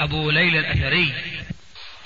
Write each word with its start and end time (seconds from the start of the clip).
أبو 0.00 0.30
ليلى 0.30 0.58
الأثري. 0.58 1.14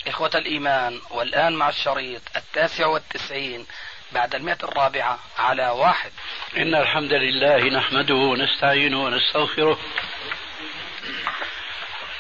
إخوة 0.07 0.31
الإيمان 0.35 1.01
والآن 1.11 1.53
مع 1.53 1.69
الشريط 1.69 2.23
التاسع 2.37 2.87
والتسعين 2.87 3.67
بعد 4.13 4.35
المئة 4.35 4.59
الرابعة 4.63 5.19
على 5.39 5.69
واحد. 5.69 6.11
إن 6.57 6.75
الحمد 6.75 7.13
لله 7.13 7.65
نحمده 7.65 8.15
ونستعينه 8.15 9.05
ونستغفره 9.05 9.79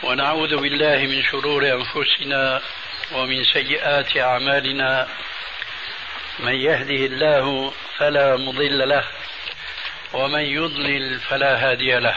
ونعوذ 0.02 0.56
بالله 0.56 0.96
من 0.96 1.22
شرور 1.22 1.72
أنفسنا 1.72 2.62
ومن 3.12 3.44
سيئات 3.44 4.16
أعمالنا. 4.16 5.08
من 6.38 6.54
يهده 6.54 7.06
الله 7.06 7.72
فلا 7.98 8.36
مضل 8.36 8.88
له 8.88 9.04
ومن 10.12 10.42
يضلل 10.42 11.20
فلا 11.20 11.70
هادي 11.70 11.98
له. 11.98 12.16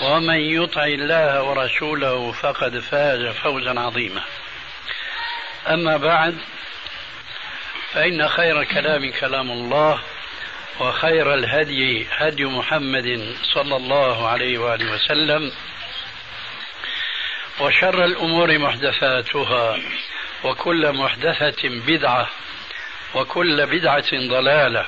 ومن 0.00 0.38
يطع 0.40 0.84
الله 0.84 1.42
ورسوله 1.42 2.32
فقد 2.32 2.78
فاز 2.78 3.26
فوزا 3.26 3.80
عظيما. 3.80 4.22
أما 5.68 5.96
بعد 5.96 6.38
فإن 7.92 8.28
خير 8.28 8.64
كلام 8.64 9.10
كلام 9.12 9.50
الله 9.50 10.02
وخير 10.80 11.34
الهدي 11.34 12.06
هدي 12.10 12.44
محمد 12.44 13.36
صلى 13.54 13.76
الله 13.76 14.28
عليه 14.28 14.58
وآله 14.58 14.92
وسلم 14.92 15.52
وشر 17.60 18.04
الأمور 18.04 18.58
محدثاتها 18.58 19.78
وكل 20.44 20.92
محدثة 20.92 21.68
بدعة 21.68 22.28
وكل 23.14 23.66
بدعة 23.66 24.10
ضلالة 24.12 24.86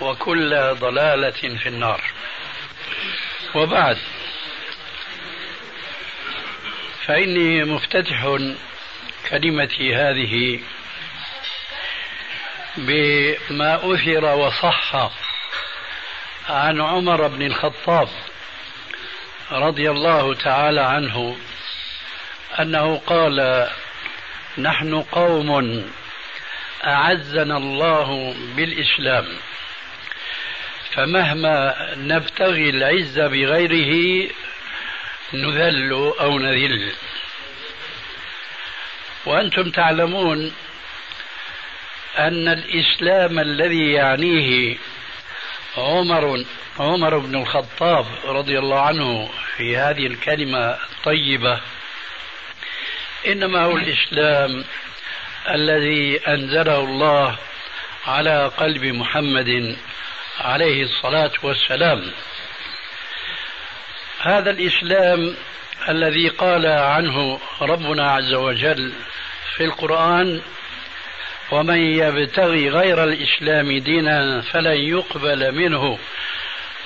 وكل 0.00 0.74
ضلالة 0.74 1.58
في 1.58 1.68
النار. 1.68 2.02
وبعد. 3.54 3.98
فإني 7.06 7.64
مفتتح 7.64 8.38
كلمتي 9.30 9.94
هذه 9.94 10.60
بما 12.76 13.94
أثر 13.94 14.24
وصح 14.24 15.10
عن 16.48 16.80
عمر 16.80 17.26
بن 17.26 17.46
الخطاب 17.46 18.08
رضي 19.52 19.90
الله 19.90 20.34
تعالى 20.34 20.80
عنه 20.80 21.36
أنه 22.60 22.96
قال 22.96 23.68
نحن 24.58 25.02
قوم 25.02 25.82
أعزنا 26.84 27.56
الله 27.56 28.34
بالإسلام. 28.56 29.26
فمهما 30.96 31.76
نبتغي 31.96 32.70
العز 32.70 33.18
بغيره 33.20 34.28
نذل 35.34 35.92
أو 36.20 36.38
نذل. 36.38 36.92
وأنتم 39.26 39.70
تعلمون 39.70 40.52
أن 42.18 42.48
الإسلام 42.48 43.38
الذي 43.38 43.92
يعنيه 43.92 44.76
عمر 45.76 46.44
عمر 46.78 47.18
بن 47.18 47.34
الخطاب 47.34 48.06
رضي 48.24 48.58
الله 48.58 48.80
عنه 48.80 49.30
في 49.56 49.76
هذه 49.76 50.06
الكلمة 50.06 50.58
الطيبة. 50.68 51.60
إنما 53.26 53.64
هو 53.64 53.76
الإسلام 53.76 54.64
الذي 55.48 56.20
أنزله 56.28 56.80
الله 56.80 57.36
على 58.06 58.46
قلب 58.46 58.84
محمد 58.84 59.76
عليه 60.40 60.82
الصلاة 60.82 61.32
والسلام. 61.42 62.12
هذا 64.20 64.50
الإسلام 64.50 65.36
الذي 65.88 66.28
قال 66.28 66.66
عنه 66.66 67.40
ربنا 67.60 68.12
عز 68.12 68.34
وجل 68.34 68.92
في 69.56 69.64
القرآن 69.64 70.40
ومن 71.50 71.76
يبتغي 71.76 72.68
غير 72.68 73.04
الإسلام 73.04 73.78
دينا 73.78 74.40
فلن 74.40 74.80
يقبل 74.80 75.52
منه 75.52 75.98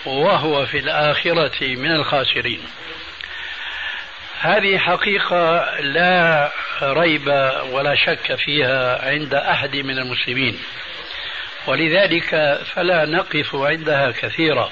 وهو 0.06 0.66
في 0.66 0.78
الآخرة 0.78 1.66
من 1.76 1.92
الخاسرين. 1.92 2.60
هذه 4.40 4.78
حقيقة 4.78 5.74
لا 5.80 6.52
ريب 6.82 7.28
ولا 7.70 7.94
شك 7.94 8.34
فيها 8.34 9.08
عند 9.10 9.34
أحد 9.34 9.76
من 9.76 9.98
المسلمين. 9.98 10.58
ولذلك 11.66 12.60
فلا 12.74 13.04
نقف 13.04 13.54
عندها 13.54 14.10
كثيرا. 14.10 14.70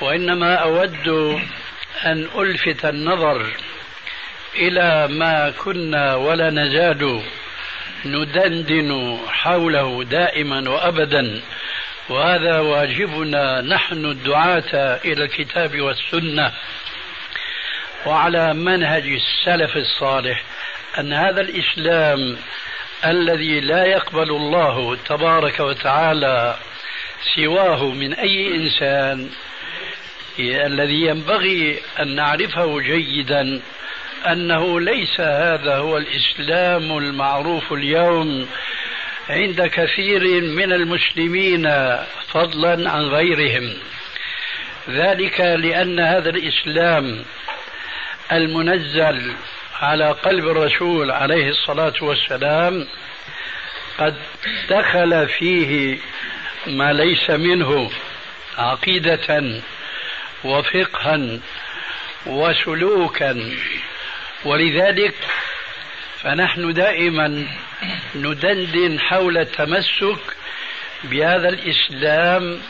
وإنما 0.00 0.54
أود 0.54 1.08
أن 2.04 2.28
ألفت 2.36 2.84
النظر 2.84 3.46
إلى 4.56 5.08
ما 5.08 5.50
كنا 5.50 6.14
ولا 6.14 6.50
نزال 6.50 7.22
ندندن 8.04 9.18
حوله 9.28 10.04
دائما 10.04 10.70
وأبدا 10.70 11.42
وهذا 12.08 12.58
واجبنا. 12.58 13.60
نحن 13.60 14.04
الدعاة 14.04 15.00
إلى 15.04 15.24
الكتاب 15.24 15.80
والسنة. 15.80 16.52
وعلى 18.06 18.54
منهج 18.54 19.04
السلف 19.06 19.76
الصالح 19.76 20.42
أن 20.98 21.12
هذا 21.12 21.40
الإسلام 21.40 22.38
الذي 23.04 23.60
لا 23.60 23.84
يقبل 23.84 24.30
الله 24.30 24.96
تبارك 25.06 25.60
وتعالى 25.60 26.56
سواه 27.36 27.84
من 27.84 28.14
أي 28.14 28.56
إنسان 28.56 29.30
الذي 30.40 31.06
ينبغي 31.06 31.78
أن 32.00 32.14
نعرفه 32.14 32.80
جيدا 32.80 33.60
أنه 34.26 34.80
ليس 34.80 35.20
هذا 35.20 35.76
هو 35.76 35.98
الإسلام 35.98 36.98
المعروف 36.98 37.72
اليوم 37.72 38.48
عند 39.28 39.62
كثير 39.62 40.40
من 40.40 40.72
المسلمين 40.72 41.70
فضلا 42.28 42.90
عن 42.90 43.02
غيرهم. 43.02 43.74
ذلك 44.90 45.40
لأن 45.40 46.00
هذا 46.00 46.30
الإسلام 46.30 47.24
المنزل 48.32 49.34
على 49.80 50.12
قلب 50.12 50.48
الرسول 50.48 51.10
عليه 51.10 51.48
الصلاة 51.48 51.92
والسلام 52.00 52.86
قد 53.98 54.16
دخل 54.70 55.28
فيه 55.28 55.98
ما 56.66 56.92
ليس 56.92 57.30
منه 57.30 57.90
عقيدة 58.58 59.44
وفقها 60.44 61.38
وسلوكا. 62.26 63.56
ولذلك 64.44 65.14
فنحن 66.22 66.72
دائما 66.72 67.46
ندندن 68.14 69.00
حول 69.00 69.38
التمسك 69.38 70.36
بهذا 71.04 71.48
الإسلام 71.48 72.60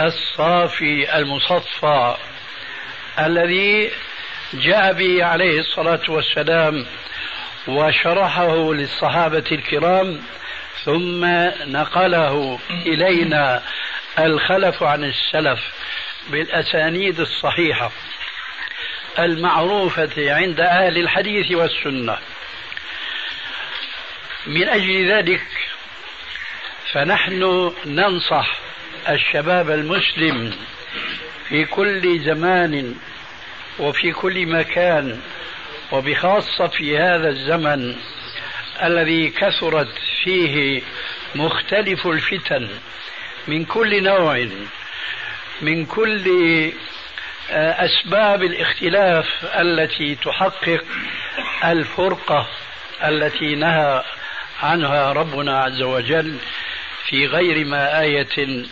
الصافي 0.00 1.18
المصفى 1.18 2.16
الذي 3.18 3.90
جاء 4.54 4.92
به 4.92 5.24
عليه 5.24 5.60
الصلاة 5.60 6.00
والسلام 6.08 6.86
وشرحه 7.68 8.74
للصحابة 8.74 9.44
الكرام 9.52 10.22
ثم 10.84 11.24
نقله 11.66 12.58
إلينا 12.86 13.62
الخلف 14.18 14.82
عن 14.82 15.04
السلف 15.04 15.60
بالأسانيد 16.30 17.20
الصحيحة 17.20 17.90
المعروفة 19.18 20.34
عند 20.34 20.60
أهل 20.60 20.98
الحديث 20.98 21.52
والسنة. 21.52 22.18
من 24.46 24.68
أجل 24.68 25.12
ذلك 25.12 25.46
فنحن 26.92 27.72
ننصح 27.86 28.58
الشباب 29.08 29.70
المسلم 29.70 30.54
في 31.48 31.64
كل 31.64 32.20
زمان 32.20 32.94
وفي 33.78 34.12
كل 34.12 34.46
مكان 34.46 35.20
وبخاصة 35.92 36.66
في 36.66 36.98
هذا 36.98 37.28
الزمن 37.28 37.96
الذي 38.82 39.30
كثرت 39.30 39.88
فيه 40.24 40.82
مختلف 41.34 42.06
الفتن 42.06 42.68
من 43.48 43.64
كل 43.64 44.02
نوع 44.02 44.48
من 45.62 45.86
كل 45.86 46.26
آه، 47.50 47.84
أسباب 47.84 48.42
الاختلاف 48.42 49.26
التي 49.60 50.14
تحقق 50.14 50.84
الفرقة 51.64 52.48
التي 53.04 53.54
نهى 53.54 54.02
عنها 54.62 55.12
ربنا 55.12 55.60
عز 55.62 55.82
وجل 55.82 56.38
في 57.08 57.26
غير 57.26 57.64
ما 57.64 58.00
آية 58.00 58.64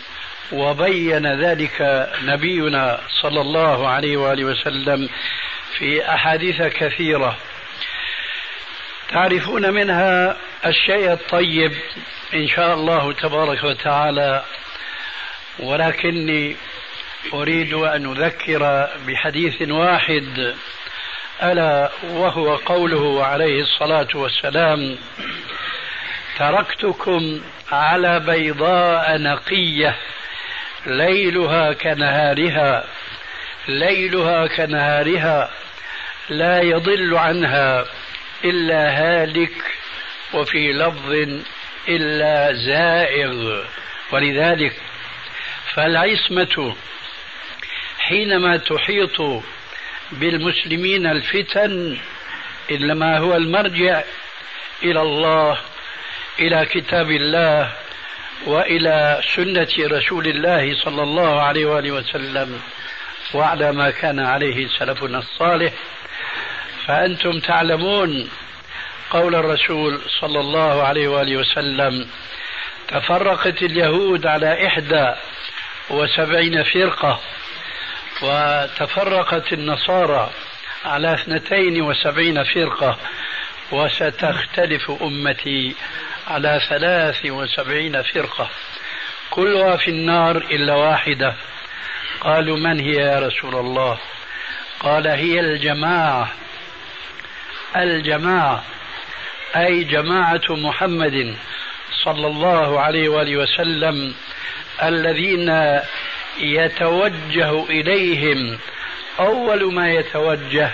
وبين 0.51 1.41
ذلك 1.41 2.09
نبينا 2.23 2.99
صلى 3.21 3.41
الله 3.41 3.87
عليه 3.87 4.17
وآله 4.17 4.43
وسلم 4.43 5.09
في 5.77 6.09
أحاديث 6.09 6.61
كثيرة. 6.61 7.37
تعرفون 9.09 9.73
منها 9.73 10.37
الشيء 10.65 11.13
الطيب 11.13 11.73
إن 12.33 12.47
شاء 12.47 12.73
الله 12.73 13.13
تبارك 13.13 13.63
وتعالى 13.63 14.43
ولكني 15.59 16.55
أريد 17.33 17.73
أن 17.73 18.11
أذكر 18.11 18.89
بحديث 19.07 19.61
واحد 19.69 20.55
ألا 21.43 21.91
وهو 22.03 22.55
قوله 22.55 23.25
عليه 23.25 23.61
الصلاة 23.61 24.07
والسلام 24.15 24.97
تركتكم 26.37 27.41
على 27.71 28.19
بيضاء 28.19 29.17
نقية 29.17 29.95
ليلها 30.85 31.73
كنهارها 31.73 32.87
ليلها 33.67 34.47
كنهارها 34.47 35.49
لا 36.29 36.61
يضل 36.61 37.17
عنها 37.17 37.85
إلا 38.43 38.89
هالك 38.89 39.63
وفي 40.33 40.73
لفظ 40.73 41.39
إلا 41.87 42.53
زائغ. 42.53 43.63
ولذلك 44.11 44.73
فالعصمة 45.73 46.75
حينما 47.99 48.57
تحيط 48.57 49.43
بالمسلمين 50.11 51.07
الفتن 51.07 51.97
إنما 52.71 53.17
هو 53.17 53.35
المرجع 53.35 54.03
إلى 54.83 55.01
الله 55.01 55.57
إلى 56.39 56.65
كتاب 56.65 57.11
الله 57.11 57.71
وإلى 58.45 59.21
سنة 59.35 59.67
رسول 59.79 60.27
الله 60.27 60.75
صلى 60.83 61.03
الله 61.03 61.41
عليه 61.41 61.65
وآله 61.65 61.91
وسلم 61.91 62.61
وعلى 63.33 63.71
ما 63.71 63.91
كان 63.91 64.19
عليه 64.19 64.67
سلفنا 64.67 65.17
الصالح. 65.17 65.73
فأنتم 66.87 67.39
تعلمون 67.39 68.29
قول 69.09 69.35
الرسول 69.35 70.01
صلى 70.21 70.39
الله 70.39 70.83
عليه 70.83 71.07
وآله 71.07 71.37
وسلم 71.37 72.07
تفرقت 72.87 73.63
اليهود 73.63 74.25
على 74.25 74.67
إحدى 74.67 75.13
وسبعين 75.89 76.63
فرقة 76.63 77.19
وتفرقت 78.21 79.53
النصارى 79.53 80.29
على 80.85 81.13
اثنتين 81.13 81.81
وسبعين 81.81 82.43
فرقة. 82.43 82.97
وستختلف 83.71 84.91
أمتي 85.01 85.75
على 86.27 86.61
ثلاث 86.69 87.25
وسبعين 87.25 88.01
فرقة. 88.01 88.49
كلها 89.29 89.77
في 89.77 89.91
النار 89.91 90.37
إلا 90.37 90.73
واحدة. 90.75 91.33
قالوا 92.21 92.57
من 92.57 92.79
هي 92.79 92.95
يا 92.95 93.19
رسول 93.19 93.55
الله؟ 93.55 93.97
قال 94.79 95.07
هي 95.07 95.39
الجماعة. 95.39 96.31
الجماعة. 97.75 98.63
أي 99.55 99.83
جماعة 99.83 100.41
محمد 100.49 101.35
صلى 102.03 102.27
الله 102.27 102.79
عليه 102.79 103.09
وآله 103.09 103.37
وسلم 103.37 104.15
الذين 104.83 105.79
يتوجه 106.37 107.65
إليهم. 107.69 108.59
أول 109.19 109.73
ما 109.73 109.93
يتوجه 109.93 110.71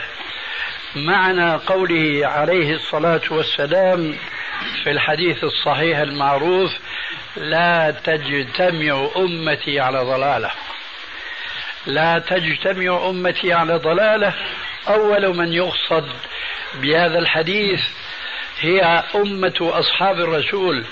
معنى 0.95 1.53
قوله 1.53 2.27
عليه 2.27 2.75
الصلاة 2.75 3.21
والسلام 3.29 4.15
في 4.83 4.91
الحديث 4.91 5.43
الصحيح 5.43 5.97
المعروف 5.97 6.71
لا 7.37 7.91
تجتمع 8.03 9.09
أمتي 9.17 9.79
على 9.79 9.99
ضلالة. 9.99 10.51
لا 11.85 12.19
تجتمع 12.19 13.09
أمتي 13.09 13.53
على 13.53 13.75
ضلالة. 13.75 14.33
أول 14.87 15.37
من 15.37 15.53
يقصد 15.53 16.09
بهذا 16.73 17.19
الحديث 17.19 17.81
هي 18.59 19.03
أمة 19.15 19.55
أصحاب 19.61 20.19
الرسول 20.19 20.85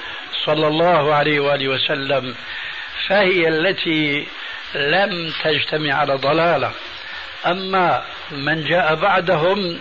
صلى 0.45 0.67
الله 0.67 1.13
عليه 1.13 1.39
وآله 1.39 1.67
وسلم 1.67 2.35
فهي 3.07 3.47
التي 3.47 4.27
لم 4.75 5.33
تجتمع 5.43 5.93
على 5.93 6.13
ضلالة. 6.13 6.71
أما 7.45 8.05
من 8.31 8.63
جاء 8.63 8.95
بعدهم 8.95 9.79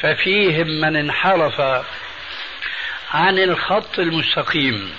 ففيهم 0.00 0.66
من 0.66 0.96
انحرف 0.96 1.60
عن 3.12 3.38
الخط 3.38 3.98
المستقيم 3.98 4.90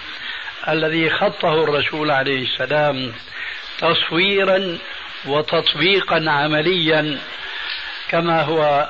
الذي 0.67 1.09
خطه 1.09 1.63
الرسول 1.63 2.11
عليه 2.11 2.43
السلام 2.43 3.13
تصويرا 3.77 4.77
وتطبيقا 5.25 6.25
عمليا 6.27 7.19
كما 8.09 8.41
هو 8.41 8.89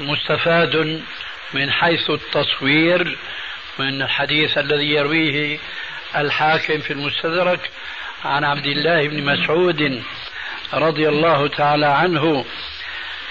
مستفاد 0.00 1.02
من 1.54 1.70
حيث 1.70 2.10
التصوير 2.10 3.18
من 3.78 4.02
الحديث 4.02 4.58
الذي 4.58 4.90
يرويه 4.90 5.58
الحاكم 6.16 6.78
في 6.78 6.92
المستدرك 6.92 7.70
عن 8.24 8.44
عبد 8.44 8.66
الله 8.66 9.08
بن 9.08 9.22
مسعود 9.24 10.02
رضي 10.74 11.08
الله 11.08 11.48
تعالى 11.48 11.86
عنه 11.86 12.44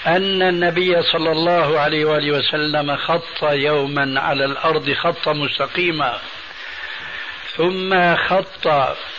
أن 0.06 0.42
النبي 0.42 1.02
صلى 1.02 1.32
الله 1.32 1.80
عليه 1.80 2.04
وآله 2.04 2.32
وسلم 2.32 2.96
خط 2.96 3.42
يوما 3.42 4.20
على 4.20 4.44
الأرض 4.44 4.92
خطا 4.92 5.32
مستقيما 5.32 6.18
ثم 7.56 8.16
خط 8.16 8.68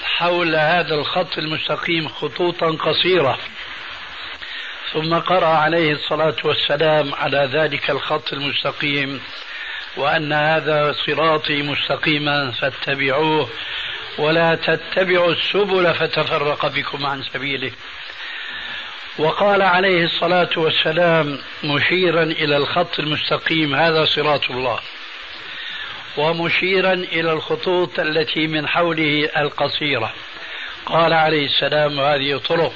حول 0.03 0.55
هذا 0.55 0.95
الخط 0.95 1.38
المستقيم 1.38 2.07
خطوطا 2.07 2.67
قصيرة 2.67 3.38
ثم 4.93 5.13
قرأ 5.15 5.47
عليه 5.47 5.93
الصلاة 5.93 6.35
والسلام 6.43 7.15
على 7.15 7.49
ذلك 7.53 7.89
الخط 7.89 8.33
المستقيم 8.33 9.21
وأن 9.97 10.33
هذا 10.33 10.95
صراطي 11.05 11.61
مستقيما 11.61 12.51
فاتبعوه 12.51 13.49
ولا 14.17 14.55
تتبعوا 14.55 15.31
السبل 15.31 15.93
فتفرق 15.93 16.67
بكم 16.67 17.05
عن 17.05 17.23
سبيله. 17.23 17.71
وقال 19.19 19.61
عليه 19.61 20.03
الصلاة 20.03 20.49
والسلام 20.57 21.39
مشيرا 21.63 22.23
إلى 22.23 22.57
الخط 22.57 22.99
المستقيم 22.99 23.75
هذا 23.75 24.05
صراط 24.05 24.51
الله. 24.51 24.79
ومشيرا 26.17 26.93
إلى 26.93 27.31
الخطوط 27.31 27.99
التي 27.99 28.47
من 28.47 28.67
حوله 28.67 29.29
القصيرة. 29.38 30.13
قال 30.85 31.13
عليه 31.13 31.45
السلام 31.45 31.99
هذه 31.99 32.38
طرق. 32.38 32.73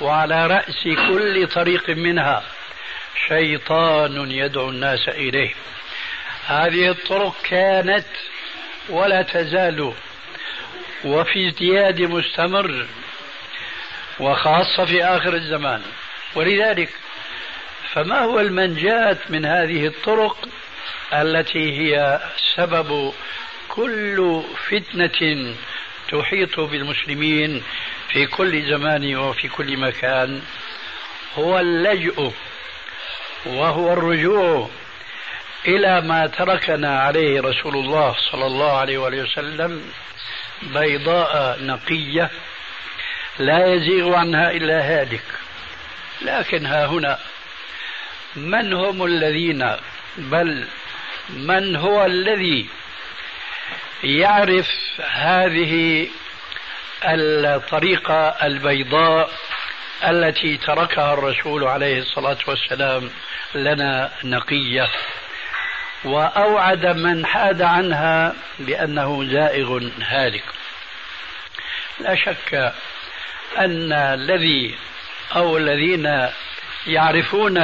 وعلى 0.00 0.46
رأس 0.46 0.82
كل 0.84 1.46
طريق 1.46 1.90
منها 1.90 2.42
شيطان 3.28 4.30
يدعو 4.30 4.70
الناس 4.70 5.08
إليه. 5.08 5.54
هذه 6.46 6.90
الطرق 6.90 7.34
كانت 7.42 8.06
ولا 8.88 9.22
تزال 9.22 9.92
وفي 11.04 11.48
ازدياد 11.48 12.02
مستمر 12.02 12.86
وخاصة 14.20 14.84
في 14.84 15.04
آخر 15.04 15.34
الزمان. 15.34 15.82
ولذلك 16.34 16.90
فما 17.92 18.18
هو 18.18 18.40
المنجاة 18.40 19.16
من 19.28 19.44
هذه 19.44 19.86
الطرق 19.86 20.48
التي 21.12 21.78
هي 21.78 22.20
سبب 22.54 23.12
كل 23.68 24.42
فتنة 24.68 25.54
تحيط 26.08 26.60
بالمسلمين 26.60 27.62
في 28.08 28.26
كل 28.26 28.70
زمان 28.70 29.16
وفي 29.16 29.48
كل 29.48 29.76
مكان؟ 29.76 30.42
هو 31.38 31.58
اللجؤ 31.58 32.32
وهو 33.46 33.92
الرجوع 33.92 34.68
إلى 35.66 36.00
ما 36.00 36.26
تركنا 36.26 37.00
عليه 37.00 37.40
رسول 37.40 37.76
الله 37.76 38.16
صلى 38.32 38.46
الله 38.46 38.72
عليه 38.72 38.98
وسلم 38.98 39.92
بيضاء 40.62 41.58
نقية. 41.62 42.30
لا 43.40 43.74
يزيغ 43.74 44.14
عنها 44.14 44.50
إلا 44.50 44.80
هالك. 44.80 45.24
لكن 46.22 46.66
ها 46.66 46.86
هنا 46.86 47.18
من 48.36 48.72
هم 48.72 49.04
الذين؟ 49.04 49.76
بل 50.16 50.64
من 51.28 51.76
هو 51.76 52.04
الذي 52.04 52.66
يعرف 54.04 54.68
هذه 55.10 56.08
الطريقة 57.04 58.28
البيضاء 58.28 59.30
التي 60.08 60.56
تركها 60.56 61.14
الرسول 61.14 61.64
عليه 61.64 61.98
الصلاة 61.98 62.38
والسلام 62.46 63.10
لنا 63.54 64.10
نقية؟ 64.24 64.88
وأوعد 66.04 66.86
من 66.86 67.26
حاد 67.26 67.62
عنها 67.62 68.34
بأنه 68.58 69.24
زائغ 69.24 69.90
هالك. 70.00 70.44
لا 72.00 72.14
شك 72.14 72.72
أن 73.58 73.92
الذي 73.92 74.74
أو 75.36 75.56
الذين 75.56 76.28
يعرفون 76.86 77.58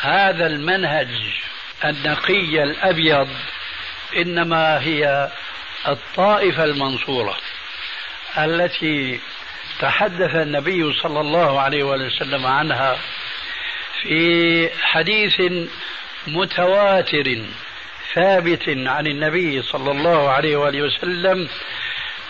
هذا 0.00 0.46
المنهج 0.46 1.08
النقي 1.84 2.62
الأبيض 2.62 3.28
إنما 4.16 4.80
هي 4.80 5.30
الطائفة 5.88 6.64
المنصورة 6.64 7.36
التي 8.38 9.20
تحدث 9.80 10.34
النبي 10.34 10.92
صلى 10.92 11.20
الله 11.20 11.60
عليه 11.60 11.82
وسلم 11.82 12.46
عنها 12.46 12.98
في 14.02 14.70
حديث 14.82 15.40
متواتر 16.26 17.42
ثابت 18.14 18.68
عن 18.68 19.06
النبي 19.06 19.62
صلى 19.62 19.90
الله 19.90 20.30
عليه 20.30 20.56
وآله 20.56 20.82
وسلم 20.82 21.48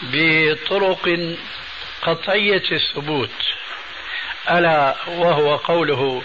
بطرق 0.02 1.36
قطعية 2.02 2.62
الثبوت 2.72 3.30
ألا 4.50 4.96
وهو 5.08 5.56
قوله 5.56 6.22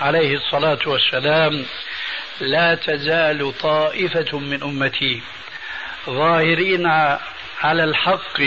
عليه 0.00 0.36
الصلاة 0.36 0.78
والسلام 0.86 1.66
لا 2.40 2.74
تزال 2.74 3.58
طائفة 3.58 4.38
من 4.38 4.62
أمتي 4.62 5.22
ظاهرين 6.06 6.86
على 7.60 7.84
الحق 7.84 8.40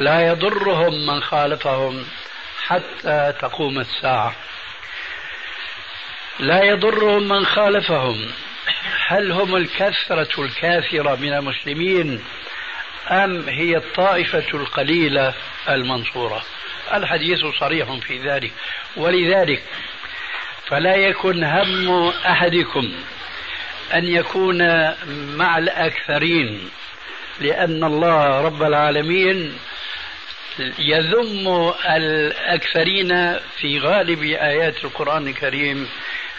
لا 0.00 0.26
يضرهم 0.28 1.06
من 1.06 1.22
خالفهم 1.22 2.06
حتى 2.66 3.34
تقوم 3.40 3.78
الساعة. 3.78 4.34
لا 6.38 6.64
يضرهم 6.64 7.28
من 7.28 7.46
خالفهم 7.46 8.32
هل 9.06 9.32
هم 9.32 9.56
الكثرة 9.56 10.44
الكاثرة 10.44 11.16
من 11.16 11.32
المسلمين 11.32 12.24
أم 13.10 13.48
هي 13.48 13.76
الطائفة 13.76 14.44
القليلة 14.54 15.34
المنصورة؟ 15.68 16.42
الحديث 16.94 17.38
صريح 17.60 17.92
في 17.92 18.18
ذلك. 18.18 18.52
ولذلك 18.96 19.62
فلا 20.66 20.96
يكن 20.96 21.44
هم 21.44 22.08
أحدكم 22.08 22.92
أن 23.94 24.04
يكون 24.04 24.90
مع 25.36 25.58
الأكثرين 25.58 26.70
لأن 27.40 27.84
الله 27.84 28.40
رب 28.40 28.62
العالمين 28.62 29.58
يذم 30.78 31.72
الأكثرين 31.90 33.38
في 33.56 33.78
غالب 33.78 34.22
آيات 34.22 34.84
القرآن 34.84 35.28
الكريم 35.28 35.88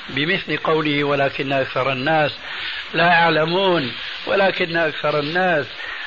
بمثل 0.09 0.57
قوله 0.57 1.03
ولكن 1.03 1.51
أكثر 1.53 1.91
الناس 1.91 2.31
لا 2.93 3.05
يعلمون 3.05 3.91
ولكن 4.25 4.77
أكثر 4.77 5.19
الناس 5.19 5.65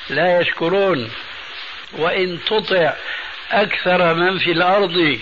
لا 0.09 0.41
يشكرون. 0.41 1.11
وإن 1.93 2.39
تطع 2.47 2.93
أكثر 3.53 4.15
من 4.15 4.39
في 4.39 4.53
الأرض 4.53 5.19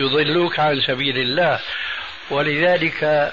يضلوك 0.00 0.58
عن 0.58 0.80
سبيل 0.80 1.18
الله. 1.18 1.60
ولذلك 2.30 3.32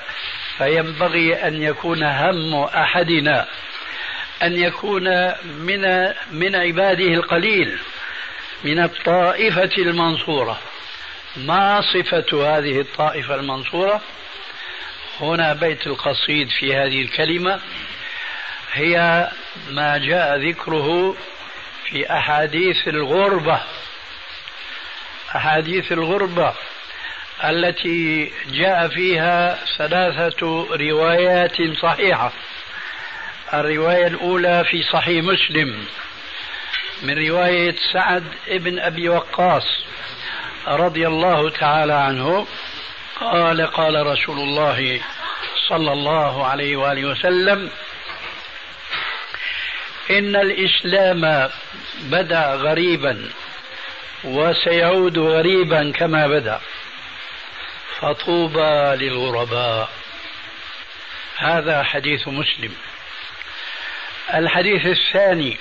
فينبغي 0.57 1.33
أن 1.35 1.61
يكون 1.61 2.03
هم 2.03 2.63
أحدنا 2.63 3.47
أن 4.43 4.57
يكون 4.57 5.33
من 5.45 6.13
من 6.31 6.55
عباده 6.55 7.13
القليل 7.13 7.79
من 8.63 8.79
الطائفة 8.79 9.71
المنصورة. 9.77 10.59
ما 11.37 11.81
صفة 11.81 12.57
هذه 12.57 12.79
الطائفة 12.79 13.35
المنصورة؟ 13.35 14.01
هنا 15.19 15.53
بيت 15.53 15.87
القصيد 15.87 16.49
في 16.49 16.75
هذه 16.75 17.01
الكلمة. 17.01 17.59
هي 18.73 19.29
ما 19.69 19.97
جاء 19.97 20.37
ذكره 20.37 21.15
في 21.85 22.13
أحاديث 22.13 22.87
الغربة. 22.87 23.59
أحاديث 25.35 25.91
الغربة 25.91 26.53
التي 27.43 28.31
جاء 28.51 28.87
فيها 28.87 29.59
ثلاثة 29.77 30.67
روايات 30.71 31.57
صحيحة. 31.81 32.31
الرواية 33.53 34.07
الأولى 34.07 34.63
في 34.71 34.83
صحيح 34.83 35.23
مسلم 35.23 35.85
من 37.03 37.27
رواية 37.27 37.75
سعد 37.93 38.23
بن 38.47 38.79
أبي 38.79 39.09
وقاص 39.09 39.83
رضي 40.67 41.07
الله 41.07 41.49
تعالى 41.49 41.93
عنه. 41.93 42.47
قال 43.19 43.61
قال 43.61 44.05
رسول 44.07 44.39
الله 44.39 45.01
صلى 45.69 45.91
الله 45.91 46.47
عليه 46.47 46.75
وآله 46.77 47.05
وسلم 47.05 47.69
إن 50.09 50.35
الإسلام 50.35 51.49
بدأ 52.01 52.53
غريبا 52.55 53.29
وسيعود 54.23 55.17
غريبا 55.19 55.91
كما 55.91 56.27
بدأ. 56.27 56.59
فطوبى 57.99 59.05
للغرباء. 59.05 59.89
هذا 61.37 61.83
حديث 61.83 62.27
مسلم. 62.27 62.73
الحديث 64.33 64.85
الثاني 64.85 65.57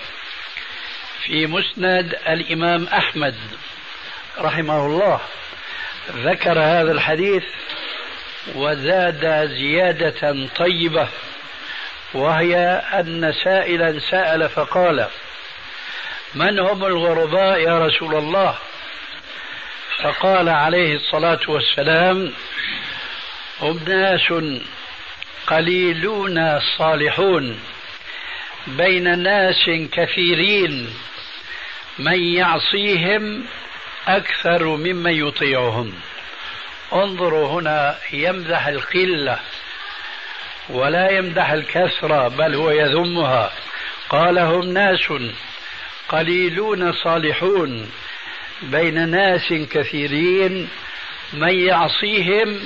في 1.23 1.47
مسند 1.47 2.19
الإمام 2.29 2.85
أحمد 2.85 3.35
رحمه 4.39 4.87
الله. 4.87 5.21
ذكر 6.17 6.59
هذا 6.59 6.93
الحديث 6.93 7.45
وزاد 8.55 9.49
زيادة 9.49 10.49
طيبة. 10.57 11.09
وهي 12.15 12.57
أن 12.95 13.33
سائلا 13.45 13.99
سأل 14.11 14.49
فقال 14.49 15.07
من 16.35 16.59
هم 16.59 16.85
الغرباء 16.85 17.61
يا 17.61 17.87
رسول 17.87 18.15
الله؟ 18.15 18.59
فقال 20.03 20.49
عليه 20.49 20.97
الصلاة 20.97 21.41
والسلام 21.49 22.33
هم 23.61 23.81
ناس 23.87 24.33
قليلون 25.47 26.61
صالحون 26.79 27.61
بين 28.67 29.19
ناس 29.19 29.71
كثيرين 29.93 30.95
من 31.99 32.23
يعصيهم 32.35 33.45
أكثر 34.09 34.65
ممن 34.65 35.29
يطيعهم. 35.29 35.95
انظروا 36.93 37.49
هنا 37.49 37.99
يمدح 38.13 38.67
القلة. 38.67 39.39
ولا 40.69 41.11
يمدح 41.11 41.51
الكثرة 41.51 42.29
بل 42.29 42.55
هو 42.55 42.71
يذمها. 42.71 43.53
قال 44.11 44.39
هم 44.39 44.73
ناس 44.73 45.13
قليلون 46.09 46.93
صالحون 46.93 47.91
بين 48.63 49.09
ناس 49.09 49.53
كثيرين 49.53 50.69
من 51.33 51.55
يعصيهم 51.55 52.61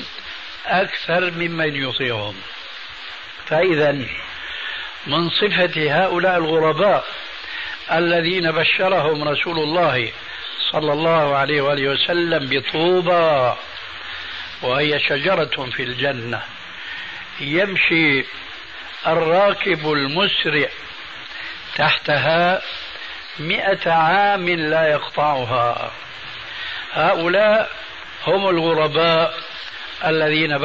أكثر 0.67 1.31
ممن 1.31 1.77
يطيعهم. 1.77 2.35
فإذا 3.47 3.93
من 5.07 5.31
صفة 5.31 6.05
هؤلاء 6.05 6.37
الغرباء 6.39 7.05
الذين 7.93 8.51
بشرهم 8.51 9.29
رسول 9.29 9.59
الله 9.59 10.13
صلى 10.73 10.93
الله 10.93 11.37
عليه 11.37 11.61
وآله 11.61 11.89
وسلم 11.89 12.49
بطوبى 12.51 13.55
وهي 14.63 15.01
شجرة 15.01 15.71
في 15.77 15.83
الجنة. 15.83 16.43
يمشي 17.43 18.25
الراكب 19.07 19.93
المسرع 19.93 20.69
تحتها 21.77 22.63
مئة 23.39 23.93
عام 23.93 24.49
لا 24.49 24.89
يقطعها. 24.89 25.93
هؤلاء 26.93 27.71
هم 28.27 28.49
الغرباء 28.49 29.35
الذين 30.05 30.59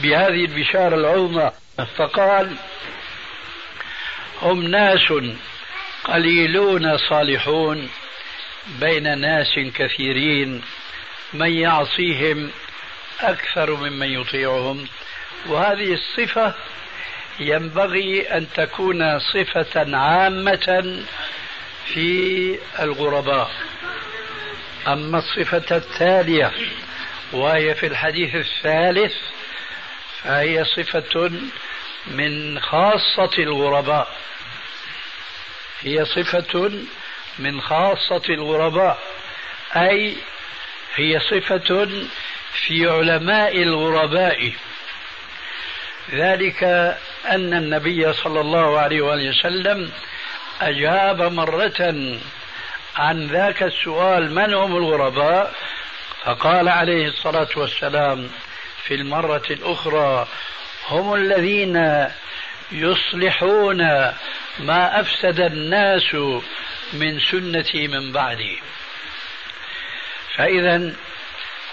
بهذه 0.00 0.44
البشارة 0.44 0.94
العظمى 0.94 1.50
فقال 1.96 2.56
هم 4.42 4.62
ناس 4.62 5.12
قليلون 6.04 6.98
صالحون. 6.98 7.88
بين 8.66 9.18
ناس 9.18 9.58
كثيرين 9.74 10.62
من 11.32 11.52
يعصيهم 11.52 12.50
أكثر 13.20 13.74
ممن 13.74 14.20
يطيعهم. 14.20 14.88
وهذه 15.46 15.94
الصفة 15.94 16.54
ينبغي 17.40 18.22
أن 18.22 18.46
تكون 18.54 19.18
صفة 19.18 19.96
عامة 19.96 21.04
في 21.86 22.58
الغرباء. 22.80 23.50
أما 24.86 25.18
الصفة 25.18 25.76
التالية 25.76 26.52
وهي 27.32 27.74
في 27.74 27.86
الحديث 27.86 28.34
الثالث 28.34 29.14
فهي 30.22 30.64
صفة 30.64 31.30
من 32.06 32.60
خاصة 32.60 33.30
الغرباء. 33.38 34.16
هي 35.80 36.04
صفة 36.04 36.72
من 37.38 37.60
خاصة 37.60 38.22
الغرباء 38.28 38.98
أي 39.76 40.16
هي 40.94 41.20
صفة 41.20 41.88
في 42.52 42.88
علماء 42.88 43.62
الغرباء. 43.62 44.52
ذلك 46.12 46.64
أن 47.30 47.54
النبي 47.54 48.12
صلى 48.12 48.40
الله 48.40 48.78
عليه 48.78 49.00
وسلم 49.00 49.90
أجاب 50.60 51.22
مرة 51.22 51.94
عن 52.96 53.26
ذاك 53.26 53.62
السؤال 53.62 54.34
من 54.34 54.54
هم 54.54 54.76
الغرباء؟ 54.76 55.54
فقال 56.24 56.68
عليه 56.68 57.06
الصلاة 57.08 57.48
والسلام 57.56 58.30
في 58.84 58.94
المرة 58.94 59.42
الأخرى 59.50 60.28
هم 60.88 61.14
الذين 61.14 62.06
يصلحون 62.72 63.78
ما 64.58 65.00
أفسد 65.00 65.40
الناس 65.40 66.16
من 66.92 67.20
سنتي 67.20 67.88
من 67.88 68.12
بعدي. 68.12 68.58
فإذا 70.36 70.94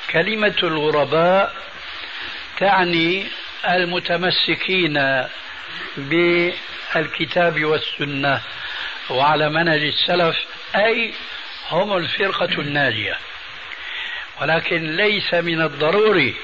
كلمة 0.10 0.56
الغرباء 0.64 1.56
تعني 2.58 3.28
المتمسكين 3.70 5.26
بالكتاب 5.98 7.66
والسنة 7.66 8.42
وعلى 9.10 9.50
منهج 9.50 9.82
السلف 9.82 10.36
أي 10.76 11.14
هم 11.70 11.98
الفرقة 11.98 12.62
الناجية. 12.62 13.18
ولكن 14.42 14.96
ليس 14.96 15.34
من 15.34 15.62
الضروري 15.62 16.36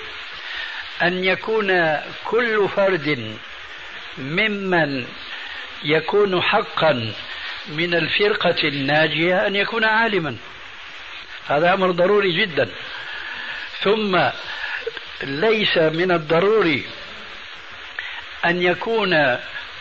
أن 1.01 1.23
يكون 1.23 1.99
كل 2.25 2.69
فرد 2.75 3.37
ممن 4.17 5.05
يكون 5.83 6.41
حقا 6.41 7.13
من 7.67 7.93
الفرقة 7.95 8.67
الناجية 8.67 9.47
أن 9.47 9.55
يكون 9.55 9.83
عالما. 9.83 10.35
هذا 11.47 11.73
أمر 11.73 11.91
ضروري 11.91 12.41
جدا. 12.41 12.69
ثم 13.79 14.19
ليس 15.23 15.77
من 15.77 16.11
الضروري 16.11 16.85
أن 18.45 18.61
يكون 18.61 19.37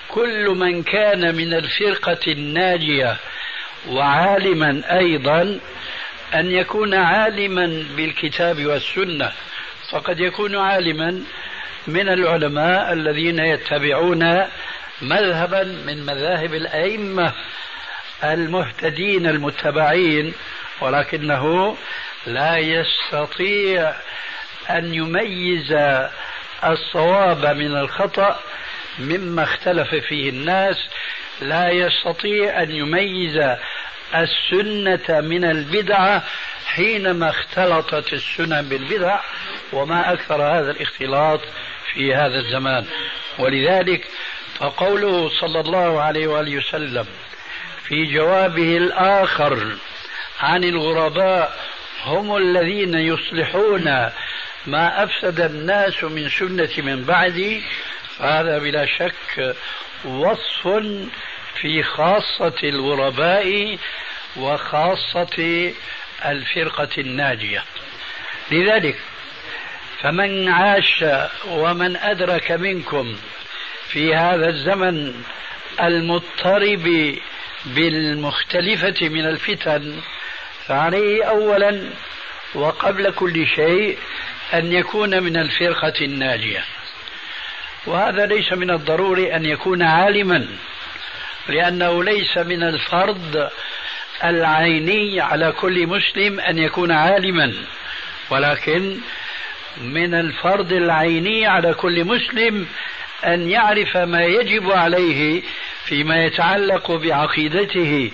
كل 0.09 0.49
من 0.49 0.83
كان 0.83 1.35
من 1.35 1.55
الفرقة 1.55 2.33
الناجية 2.33 3.17
وعالما 3.89 4.99
أيضا 4.99 5.61
أن 6.35 6.51
يكون 6.51 6.95
عالما 6.95 7.85
بالكتاب 7.97 8.67
والسنة. 8.67 9.33
فقد 9.91 10.21
يكون 10.21 10.57
عالما 10.57 11.23
من 11.87 12.09
العلماء 12.09 12.93
الذين 12.93 13.39
يتبعون 13.39 14.45
مذهبا 15.03 15.63
من 15.65 16.07
مذاهب 16.07 16.55
الأئمة. 16.55 17.33
المهتدين 18.25 19.27
المتبعين 19.27 20.33
ولكنه 20.81 21.77
لا 22.27 22.57
يستطيع 22.57 23.95
أن 24.71 24.95
يميز 24.95 25.75
الصواب 26.65 27.47
من 27.47 27.77
الخطأ 27.77 28.41
مما 28.99 29.43
اختلف 29.43 29.95
فيه 29.95 30.31
الناس. 30.31 30.77
لا 31.41 31.71
يستطيع 31.71 32.63
أن 32.63 32.71
يميز 32.71 33.41
السنة 34.15 35.21
من 35.21 35.45
البدعة 35.45 36.23
حينما 36.67 37.31
اختلطت 37.31 38.13
السنن 38.13 38.63
بالبدع 38.69 39.21
وما 39.73 40.13
أكثر 40.13 40.43
هذا 40.43 40.71
الاختلاط 40.71 41.41
في 41.93 42.15
هذا 42.15 42.39
الزمان. 42.39 42.87
ولذلك 43.39 44.09
فقوله 44.59 45.29
صلى 45.41 45.61
الله 45.61 46.03
عليه 46.03 46.27
وآله 46.27 46.57
وسلم 46.57 47.07
في 47.91 48.07
جوابه 48.07 48.77
الآخر 48.77 49.77
عن 50.41 50.65
الغرباء 50.65 51.57
هم 52.05 52.37
الذين 52.37 52.95
يصلحون 52.95 53.85
ما 54.67 55.05
أفسد 55.05 55.41
الناس 55.41 56.05
من 56.05 56.29
سنة 56.29 56.71
من 56.79 57.05
بعدي 57.05 57.63
فهذا 58.19 58.59
بلا 58.59 58.87
شك 58.87 59.57
وصف 60.05 60.69
في 61.61 61.83
خاصة 61.83 62.55
الغرباء 62.63 63.79
وخاصة 64.37 65.73
الفرقة 66.25 66.89
الناجية. 66.99 67.65
لذلك 68.51 68.99
فمن 70.01 70.49
عاش 70.49 71.05
ومن 71.49 71.97
أدرك 71.97 72.53
منكم 72.53 73.17
في 73.89 74.15
هذا 74.15 74.49
الزمن 74.49 75.25
المضطرب 75.81 77.17
بالمختلفة 77.67 79.09
من 79.09 79.27
الفتن. 79.27 79.97
فعليه 80.67 81.25
أولا 81.25 81.91
وقبل 82.55 83.11
كل 83.11 83.47
شيء 83.47 83.99
أن 84.55 84.73
يكون 84.73 85.23
من 85.23 85.37
الفرقة 85.37 86.05
الناجية. 86.05 86.65
وهذا 87.87 88.27
ليس 88.27 88.53
من 88.53 88.71
الضروري 88.71 89.37
أن 89.37 89.45
يكون 89.45 89.83
عالما 89.83 90.47
لأنه 91.49 92.05
ليس 92.05 92.39
من 92.39 92.63
الفرض 92.63 93.51
العيني 94.25 95.21
على 95.21 95.53
كل 95.53 95.87
مسلم 95.87 96.41
أن 96.41 96.59
يكون 96.59 96.93
عالما 96.93 97.55
ولكن 98.31 98.99
من 99.81 100.15
الفرض 100.15 100.73
العيني 100.73 101.47
على 101.47 101.75
كل 101.75 102.05
مسلم 102.05 102.67
أن 103.27 103.51
يعرف 103.51 103.97
ما 103.97 104.25
يجب 104.25 104.71
عليه 104.71 105.43
فيما 105.91 106.25
يتعلق 106.25 106.91
بعقيدته 106.91 108.11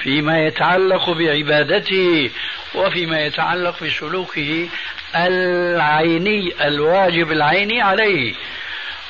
فيما 0.00 0.44
يتعلق 0.46 1.10
بعبادته 1.10 2.30
وفيما 2.74 3.20
يتعلق 3.26 3.84
بسلوكه 3.84 4.68
العيني 5.14 6.66
الواجب 6.66 7.32
العيني 7.32 7.82
عليه. 7.82 8.34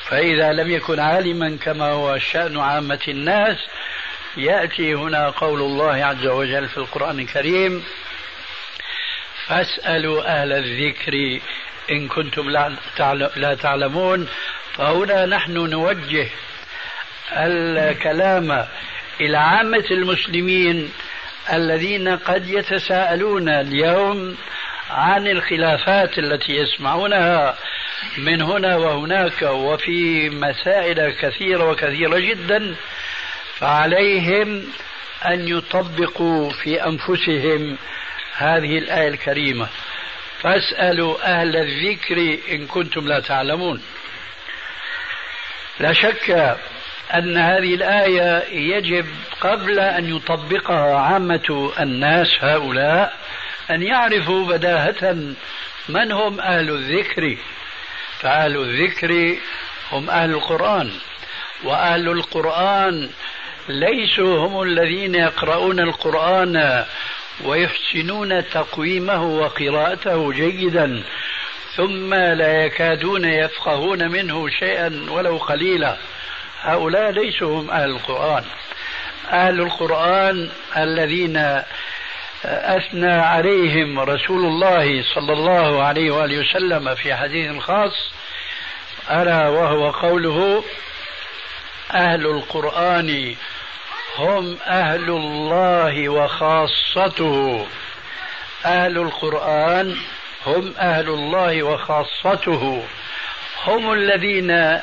فإذا 0.05 0.53
لم 0.53 0.71
يكن 0.71 0.99
عالما 0.99 1.57
كما 1.61 1.85
هو 1.85 2.17
شأن 2.17 2.59
عامة 2.59 2.99
الناس 3.07 3.57
يأتي 4.37 4.93
هنا 4.93 5.29
قول 5.29 5.61
الله 5.61 6.05
عز 6.05 6.27
وجل 6.27 6.67
في 6.67 6.77
القرآن 6.77 7.19
الكريم 7.19 7.83
فاسألوا 9.47 10.41
أهل 10.41 10.51
الذكر 10.53 11.39
إن 11.91 12.07
كنتم 12.07 12.49
لا 13.35 13.57
تعلمون 13.61 14.27
فهنا 14.73 15.25
نحن 15.25 15.53
نوجه 15.53 16.27
الكلام 17.31 18.65
إلى 19.21 19.37
عامة 19.37 19.85
المسلمين 19.91 20.91
الذين 21.53 22.07
قد 22.07 22.47
يتساءلون 22.49 23.49
اليوم 23.49 24.37
عن 24.89 25.27
الخلافات 25.27 26.19
التي 26.19 26.51
يسمعونها 26.55 27.57
من 28.17 28.41
هنا 28.41 28.75
وهناك 28.75 29.41
وفي 29.41 30.29
مسائل 30.29 31.09
كثيرة 31.09 31.69
وكثيرة 31.69 32.19
جدا 32.19 32.75
فعليهم 33.55 34.63
أن 35.25 35.47
يطبقوا 35.47 36.49
في 36.49 36.85
أنفسهم 36.85 37.77
هذه 38.37 38.77
الآية 38.77 39.07
الكريمة. 39.07 39.67
فاسألوا 40.41 41.39
أهل 41.39 41.55
الذكر 41.55 42.37
إن 42.51 42.67
كنتم 42.67 43.07
لا 43.07 43.19
تعلمون. 43.19 43.81
لا 45.79 45.93
شك 45.93 46.57
أن 47.13 47.37
هذه 47.37 47.75
الآية 47.75 48.43
يجب 48.51 49.05
قبل 49.41 49.79
أن 49.79 50.15
يطبقها 50.15 50.95
عامة 50.95 51.71
الناس 51.79 52.27
هؤلاء 52.39 53.13
أن 53.71 53.83
يعرفوا 53.83 54.45
بداهة 54.45 55.13
من 55.89 56.11
هم 56.11 56.39
أهل 56.39 56.69
الذكر. 56.69 57.37
فأهل 58.19 58.57
الذكر 58.57 59.37
هم 59.91 60.09
أهل 60.09 60.29
القرآن 60.29 60.91
وأهل 61.63 62.09
القرآن 62.09 63.09
ليسوا 63.69 64.47
هم 64.47 64.61
الذين 64.61 65.15
يقرؤون 65.15 65.79
القرآن 65.79 66.85
ويحسنون 67.45 68.49
تقويمه 68.49 69.23
وقراءته 69.23 70.31
جيدا 70.31 71.03
ثم 71.75 72.13
لا 72.13 72.65
يكادون 72.65 73.25
يفقهون 73.25 74.11
منه 74.11 74.49
شيئا 74.49 75.05
ولو 75.09 75.37
قليلا. 75.37 75.97
هؤلاء 76.61 77.11
ليسوا 77.11 77.61
هم 77.61 77.71
أهل 77.71 77.89
القرآن. 77.89 78.43
أهل 79.31 79.61
القرآن 79.61 80.49
الذين 80.77 81.61
أثنى 82.45 83.11
عليهم 83.11 83.99
رسول 83.99 84.45
الله 84.45 85.03
صلى 85.13 85.33
الله 85.33 85.83
عليه 85.83 86.11
وآله 86.11 86.39
وسلم 86.39 86.95
في 86.95 87.15
حديث 87.15 87.59
خاص 87.59 88.11
ألا 89.11 89.49
وهو 89.49 89.89
قوله 89.89 90.63
أهل 91.91 92.25
القرآن 92.25 93.35
هم 94.17 94.57
أهل 94.67 95.09
الله 95.09 96.09
وخاصته. 96.09 97.65
أهل 98.65 98.97
القرآن 98.97 99.97
هم 100.45 100.73
أهل 100.79 101.07
الله 101.09 101.63
وخاصته. 101.63 102.83
هم 103.65 103.93
الذين 103.93 104.79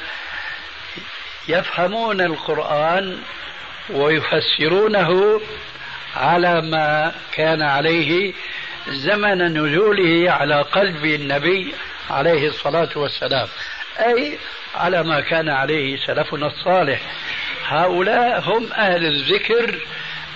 يفهمون 1.48 2.20
القرآن 2.20 3.18
ويفسرونه 3.90 5.40
على 6.16 6.60
ما 6.60 7.12
كان 7.32 7.62
عليه 7.62 8.32
زمن 8.88 9.58
نزوله 9.58 10.32
على 10.32 10.62
قلب 10.62 11.04
النبي 11.04 11.74
عليه 12.10 12.48
الصلاة 12.48 12.88
والسلام. 12.96 13.48
أي 13.98 14.38
على 14.74 15.02
ما 15.02 15.20
كان 15.20 15.48
عليه 15.48 15.96
سلفنا 15.96 16.46
الصالح. 16.46 17.00
هؤلاء 17.66 18.40
هم 18.40 18.72
أهل 18.72 19.06
الذكر 19.06 19.74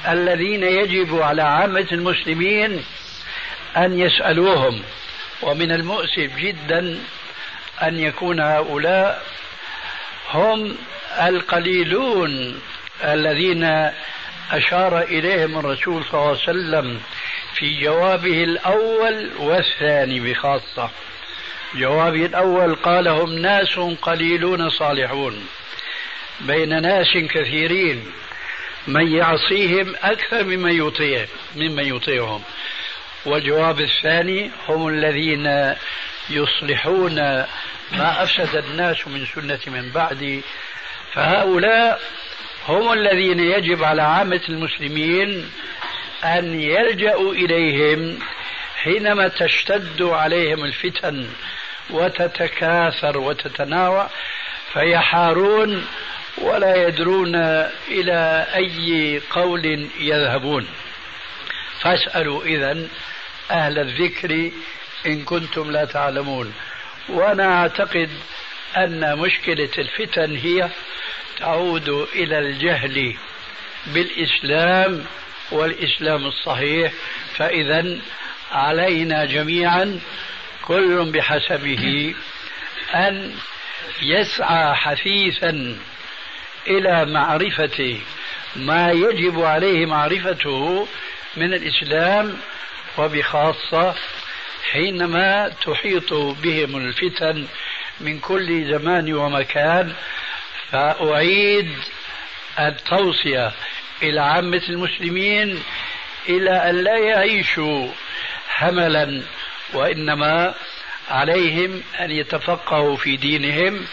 الذين 0.08 0.62
يجب 0.62 1.22
على 1.22 1.42
عامة 1.42 1.86
المسلمين 1.92 2.84
أن 3.76 3.98
يسألوهم. 3.98 4.82
ومن 5.42 5.72
المؤسف 5.72 6.36
جدا 6.36 6.98
أن 7.82 7.98
يكون 7.98 8.40
هؤلاء 8.40 9.22
هم 10.30 10.76
القليلون 11.20 12.60
الذين 13.04 13.90
أشار 14.52 15.02
إليهم 15.02 15.58
الرسول 15.58 16.04
صلى 16.04 16.14
الله 16.20 16.28
عليه 16.28 16.42
وسلم 16.42 17.00
في 17.54 17.80
جوابه 17.80 18.44
الأول 18.44 19.30
والثاني 19.38 20.20
بخاصة. 20.20 20.90
جوابه 21.74 22.26
الأول 22.26 22.74
قال 22.74 23.08
هم 23.08 23.38
ناس 23.38 23.78
قليلون 24.02 24.70
صالحون 24.70 25.46
بين 26.40 26.82
ناس 26.82 27.16
كثيرين 27.30 28.12
من 28.86 29.16
يعصيهم 29.16 29.94
أكثر 30.02 30.44
ممن 30.44 30.86
يطيع 30.86 31.26
ممن 31.56 31.96
يطيعهم. 31.96 32.42
والجواب 33.24 33.80
الثاني 33.80 34.50
هم 34.68 34.88
الذين 34.88 35.74
يصلحون 36.30 37.14
ما 37.92 38.22
أفسد 38.22 38.56
الناس 38.56 39.08
من 39.08 39.26
سنة 39.34 39.58
من 39.66 39.90
بعدي 39.90 40.42
فهؤلاء 41.12 42.00
هم 42.68 42.92
الذين 42.92 43.40
يجب 43.40 43.84
على 43.84 44.02
عامة 44.02 44.40
المسلمين 44.48 45.50
أن 46.24 46.60
يلجأوا 46.60 47.32
إليهم 47.32 48.18
حينما 48.76 49.28
تشتد 49.28 50.02
عليهم 50.02 50.64
الفتن 50.64 51.28
وتتكاثر 51.90 53.18
وتتناوع 53.18 54.10
فيحارون 54.72 55.86
ولا 56.38 56.88
يدرون 56.88 57.36
إلى 57.88 58.46
أي 58.54 59.20
قول 59.30 59.88
يذهبون. 60.00 60.66
فاسألوا 61.80 62.44
إذا 62.44 62.88
أهل 63.50 63.78
الذكر 63.78 64.50
إن 65.06 65.24
كنتم 65.24 65.70
لا 65.70 65.84
تعلمون. 65.84 66.54
وأنا 67.08 67.60
أعتقد 67.62 68.10
أن 68.76 69.18
مشكلة 69.18 69.68
الفتن 69.78 70.36
هي 70.36 70.68
تعود 71.38 71.88
إلى 71.88 72.38
الجهل 72.38 73.16
بالإسلام 73.86 75.04
والإسلام 75.50 76.26
الصحيح 76.26 76.92
فإذا 77.34 77.98
علينا 78.52 79.24
جميعا 79.24 80.00
كل 80.66 81.10
بحسبه 81.12 82.14
أن 82.94 83.34
يسعى 84.02 84.74
حثيثا 84.74 85.78
إلى 86.66 87.04
معرفة 87.04 87.98
ما 88.56 88.90
يجب 88.90 89.40
عليه 89.40 89.86
معرفته 89.86 90.88
من 91.36 91.54
الإسلام 91.54 92.36
وبخاصة 92.98 93.94
حينما 94.72 95.48
تحيط 95.48 96.12
بهم 96.14 96.76
الفتن 96.76 97.46
من 98.02 98.18
كل 98.18 98.64
زمان 98.72 99.14
ومكان 99.14 99.92
فأعيد 100.70 101.70
التوصية 102.58 103.52
إلى 104.02 104.20
عامة 104.20 104.62
المسلمين 104.68 105.62
إلى 106.28 106.70
أن 106.70 106.84
لا 106.84 106.98
يعيشوا 106.98 107.88
هملا 108.58 109.22
وإنما 109.74 110.54
عليهم 111.10 111.82
أن 112.00 112.10
يتفقهوا 112.10 112.96
في 112.96 113.16
دينهم 113.16 113.86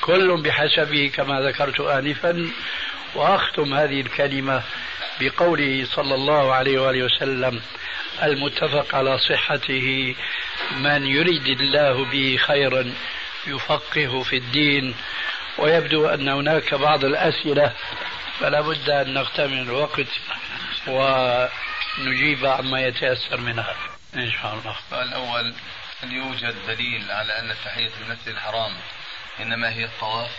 كل 0.00 0.42
بحسبه 0.42 1.10
كما 1.14 1.40
ذكرت 1.40 1.80
آنفا. 1.80 2.50
وأختم 3.14 3.74
هذه 3.74 4.00
الكلمة 4.00 4.62
بقوله 5.20 5.84
صلى 5.84 6.14
الله 6.14 6.52
عليه 6.52 6.78
وآله 6.78 7.02
وسلم 7.04 7.60
المتفق 8.22 8.94
على 8.94 9.18
صحته 9.18 10.14
من 10.76 11.06
يريد 11.06 11.60
الله 11.60 12.04
به 12.04 12.36
خيرا 12.40 12.92
يفقه 13.48 14.22
في 14.22 14.36
الدين 14.36 14.94
ويبدو 15.58 16.08
أن 16.08 16.28
هناك 16.28 16.74
بعض 16.74 17.04
الأسئلة 17.04 17.72
فلا 18.40 18.60
بد 18.60 18.90
أن 18.90 19.14
نغتنم 19.14 19.62
الوقت 19.62 20.06
ونجيب 20.86 22.46
عما 22.46 22.80
يتيسر 22.80 23.40
منها. 23.40 23.76
إن 24.16 24.30
شاء 24.30 24.54
الله. 24.54 24.76
السؤال 24.86 25.08
الأول 25.08 25.54
هل 26.02 26.12
يوجد 26.12 26.54
دليل 26.66 27.10
على 27.10 27.38
أن 27.38 27.54
تحية 27.64 27.90
المسجد 28.00 28.28
الحرام 28.28 28.72
إنما 29.40 29.72
هي 29.72 29.84
الطواف؟ 29.84 30.30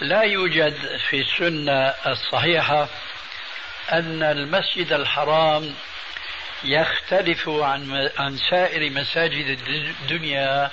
لا 0.00 0.22
يوجد 0.22 0.96
في 1.08 1.20
السنة 1.20 1.94
الصحيحة 2.06 2.88
أن 3.92 4.22
المسجد 4.22 4.92
الحرام 4.92 5.74
يختلف 6.64 7.48
عن 7.48 8.10
عن 8.18 8.36
سائر 8.36 8.90
مساجد 8.90 9.58
الدنيا 9.68 10.70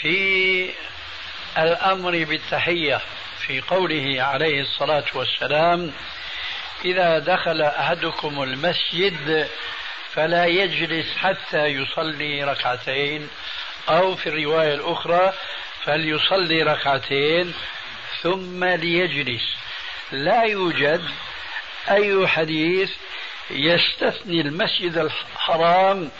في 0.00 0.70
الأمر 1.58 2.24
بالتحية 2.24 3.00
في 3.46 3.60
قوله 3.60 4.22
عليه 4.22 4.60
الصلاة 4.60 5.04
والسلام 5.14 5.92
إذا 6.84 7.18
دخل 7.18 7.62
أحدكم 7.62 8.42
المسجد 8.42 9.48
فلا 10.14 10.46
يجلس 10.46 11.16
حتى 11.16 11.66
يصلي 11.66 12.44
ركعتين 12.44 13.28
أو 13.88 14.16
في 14.16 14.28
الرواية 14.28 14.74
الأخرى 14.74 15.32
فليصلي 15.84 16.62
ركعتين 16.62 17.54
ثم 18.22 18.64
ليجلس 18.64 19.56
لا 20.12 20.42
يوجد 20.42 21.02
أي 21.88 22.28
حديث 22.28 22.90
يستثني 23.50 24.40
المسجد 24.40 24.98
الحرام 24.98 26.10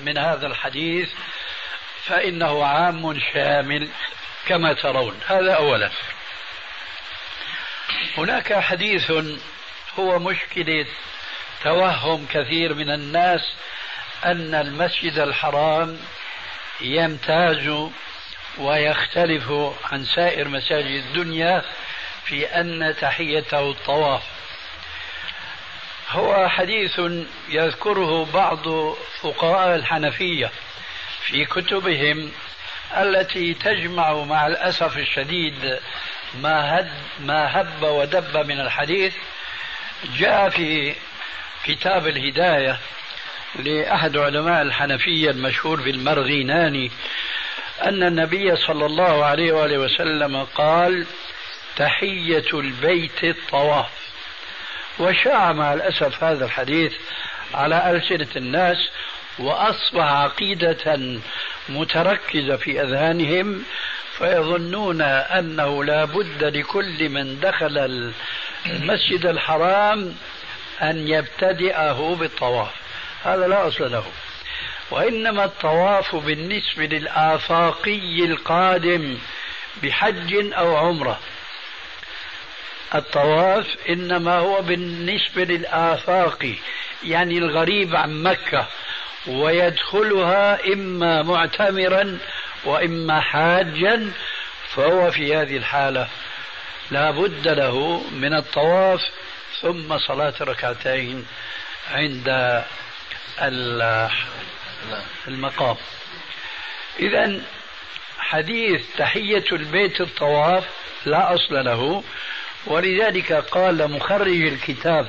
من 0.00 0.18
هذا 0.18 0.46
الحديث 0.46 1.10
فإنه 2.04 2.64
عام 2.64 3.20
شامل 3.32 3.88
كما 4.46 4.72
ترون. 4.72 5.20
هذا 5.26 5.52
أولا. 5.52 5.90
هناك 8.18 8.52
حديث 8.52 9.12
هو 9.98 10.18
مشكلة 10.18 10.86
توهم 11.62 12.26
كثير 12.26 12.74
من 12.74 12.90
الناس 12.90 13.52
أن 14.24 14.54
المسجد 14.54 15.18
الحرام 15.18 16.00
يمتاز 16.80 17.90
ويختلف 18.58 19.52
عن 19.92 20.04
سائر 20.04 20.48
مساجد 20.48 21.04
الدنيا 21.04 21.64
في 22.24 22.46
أن 22.46 22.94
تحيته 23.00 23.70
الطواف. 23.70 24.22
هو 26.12 26.48
حديث 26.48 27.00
يذكره 27.48 28.24
بعض 28.34 28.94
فقهاء 29.20 29.76
الحنفية 29.76 30.50
في 31.22 31.44
كتبهم 31.44 32.32
التي 32.96 33.54
تجمع 33.54 34.12
مع 34.12 34.46
الأسف 34.46 34.98
الشديد 34.98 35.78
ما, 36.42 36.78
هد 36.78 36.90
ما 37.20 37.60
هب 37.60 37.82
ودب 37.82 38.36
من 38.36 38.60
الحديث. 38.60 39.14
جاء 40.18 40.48
في 40.48 40.94
كتاب 41.64 42.06
الهداية 42.06 42.78
لأحد 43.58 44.16
علماء 44.16 44.62
الحنفية 44.62 45.30
المشهور 45.30 45.80
بالمرغيناني 45.80 46.90
أن 47.82 48.02
النبي 48.02 48.56
صلى 48.56 48.86
الله 48.86 49.24
عليه 49.24 49.52
وآله 49.52 49.78
وسلم 49.78 50.44
قال 50.44 51.06
تحية 51.76 52.44
البيت 52.54 53.24
الطواف. 53.24 54.09
وشاع 54.98 55.52
مع 55.52 55.74
الأسف 55.74 56.24
هذا 56.24 56.44
الحديث 56.44 56.92
على 57.54 57.90
ألسنة 57.90 58.28
الناس 58.36 58.90
وأصبح 59.38 60.04
عقيدة 60.04 61.18
متركزة 61.68 62.56
في 62.56 62.82
أذهانهم 62.82 63.62
فيظنون 64.18 65.02
أنه 65.02 65.84
لا 65.84 66.04
بد 66.04 66.44
لكل 66.44 67.08
من 67.08 67.40
دخل 67.40 68.12
المسجد 68.66 69.26
الحرام 69.26 70.14
أن 70.82 71.08
يبتدئه 71.08 72.16
بالطواف. 72.20 72.70
هذا 73.24 73.48
لا 73.48 73.68
أصل 73.68 73.92
له. 73.92 74.04
وإنما 74.90 75.44
الطواف 75.44 76.16
بالنسبة 76.16 76.86
للآفاقي 76.86 78.24
القادم 78.24 79.18
بحج 79.82 80.52
أو 80.52 80.76
عمرة. 80.76 81.20
الطواف 82.94 83.66
إنما 83.88 84.38
هو 84.38 84.62
بالنسبة 84.62 85.44
للآفاق 85.44 86.54
يعني 87.04 87.38
الغريب 87.38 87.96
عن 87.96 88.22
مكة 88.22 88.66
ويدخلها 89.26 90.72
إما 90.72 91.22
معتمرا 91.22 92.18
وإما 92.64 93.20
حاجا 93.20 94.12
فهو 94.68 95.10
في 95.10 95.36
هذه 95.36 95.56
الحالة 95.56 96.08
لا 96.90 97.10
بد 97.10 97.48
له 97.48 98.04
من 98.12 98.34
الطواف 98.34 99.00
ثم 99.60 99.98
صلاة 99.98 100.34
ركعتين 100.40 101.26
عند 101.90 102.62
المقام. 105.28 105.76
إذا 106.98 107.40
حديث 108.18 108.82
تحية 108.96 109.44
البيت 109.52 110.00
الطواف 110.00 110.64
لا 111.06 111.34
أصل 111.34 111.64
له 111.64 112.04
ولذلك 112.66 113.32
قال 113.32 113.90
مخرج 113.90 114.42
الكتاب 114.42 115.06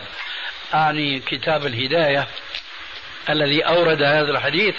أعني 0.74 1.20
كتاب 1.20 1.66
الهداية 1.66 2.28
الذي 3.30 3.62
أورد 3.62 4.02
هذا 4.02 4.32
الحديث 4.32 4.76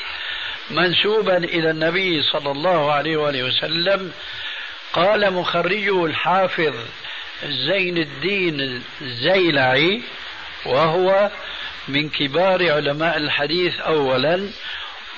منسوبا 0.71 1.37
إلى 1.37 1.71
النبي 1.71 2.23
صلى 2.23 2.51
الله 2.51 2.93
عليه 2.93 3.17
وآله 3.17 3.43
وسلم 3.43 4.13
قال 4.93 5.33
مخرجه 5.33 6.05
الحافظ 6.05 6.75
زين 7.45 7.99
الدين 7.99 8.83
الزيلعي 9.01 10.03
وهو 10.67 11.31
من 11.89 12.09
كبار 12.09 12.73
علماء 12.73 13.17
الحديث 13.17 13.81
أولا 13.81 14.49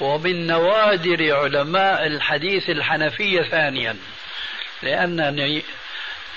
ومن 0.01 0.47
نوادر 0.47 1.37
علماء 1.37 2.07
الحديث 2.07 2.71
الحنفية 2.71 3.43
ثانيا 3.43 3.97
لأنني 4.83 5.63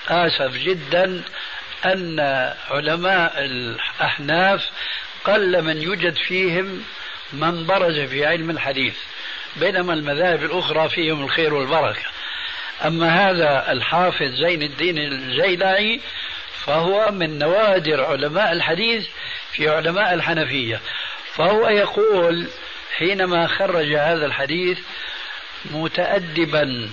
آسف 0.08 0.58
جدا 0.58 1.22
أن 1.86 2.20
علماء 2.70 3.46
الأحناف 3.46 4.70
قل 5.24 5.62
من 5.62 5.82
يوجد 5.82 6.16
فيهم 6.16 6.84
من 7.34 7.66
برز 7.66 8.00
في 8.00 8.26
علم 8.26 8.50
الحديث 8.50 8.96
بينما 9.56 9.94
المذاهب 9.94 10.44
الأخرى 10.44 10.90
فيهم 10.90 11.24
الخير 11.24 11.54
والبركة. 11.54 12.02
أما 12.86 13.30
هذا 13.30 13.72
الحافظ 13.72 14.26
زين 14.26 14.62
الدين 14.62 14.98
الزيلعي 14.98 16.02
فهو 16.66 17.12
من 17.12 17.40
نوادر 17.40 18.06
علماء 18.06 18.52
الحديث 18.52 19.08
في 19.52 19.70
علماء 19.70 20.14
الحنفية. 20.14 20.82
فهو 21.34 21.70
يقول 21.70 22.48
حينما 22.98 23.48
خرج 23.48 23.94
هذا 23.94 24.26
الحديث 24.26 24.80
متأدبا 25.66 26.90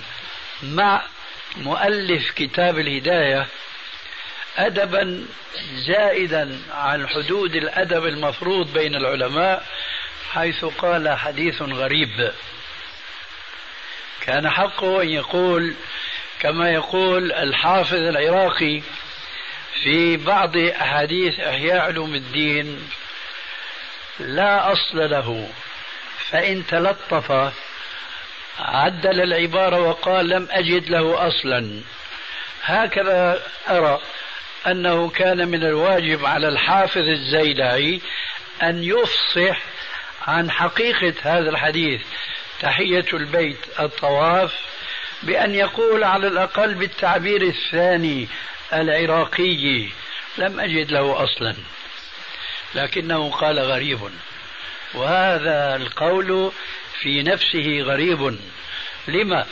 مع 0.63 1.01
مؤلف 1.57 2.31
كتاب 2.31 2.79
الهداية 2.79 3.47
أدبا 4.57 5.25
زائدا 5.73 6.59
عن 6.71 7.07
حدود 7.07 7.55
الأدب 7.55 8.05
المفروض 8.05 8.73
بين 8.73 8.95
العلماء 8.95 9.65
حيث 10.31 10.65
قال 10.65 11.17
حديث 11.17 11.61
غريب. 11.61 12.31
كان 14.21 14.49
حقه 14.49 15.01
أن 15.01 15.09
يقول 15.09 15.73
كما 16.39 16.71
يقول 16.71 17.31
الحافظ 17.31 17.93
العراقي 17.93 18.81
في 19.83 20.17
بعض 20.17 20.57
أحاديث 20.57 21.39
إحياء 21.39 21.77
علوم 21.77 22.15
الدين 22.15 22.89
لا 24.19 24.71
أصل 24.71 25.09
له 25.09 25.49
فإن 26.29 26.67
تلطف 26.67 27.53
عدل 28.59 29.21
العبارة 29.21 29.79
وقال 29.79 30.29
لم 30.29 30.47
أجد 30.51 30.89
له 30.89 31.27
أصلا. 31.27 31.81
هكذا 32.63 33.41
أرى 33.69 33.99
أنه 34.67 35.09
كان 35.09 35.47
من 35.47 35.63
الواجب 35.63 36.25
على 36.25 36.47
الحافظ 36.47 37.07
الزيلعي 37.07 38.01
أن 38.63 38.83
يفصح 38.83 39.61
عن 40.27 40.51
حقيقة 40.51 41.13
هذا 41.21 41.49
الحديث 41.49 42.01
تحية 42.59 43.05
البيت 43.13 43.57
الطواف 43.79 44.53
بأن 45.23 45.55
يقول 45.55 46.03
على 46.03 46.27
الأقل 46.27 46.73
بالتعبير 46.73 47.41
الثاني 47.41 48.27
العراقي 48.73 49.89
لم 50.37 50.59
أجد 50.59 50.91
له 50.91 51.23
أصلا. 51.23 51.55
لكنه 52.75 53.31
قال 53.31 53.59
غريب. 53.59 53.99
وهذا 54.93 55.75
القول 55.75 56.51
في 56.99 57.23
نفسه 57.23 57.81
غريب. 57.81 58.39
لما؟ 59.07 59.45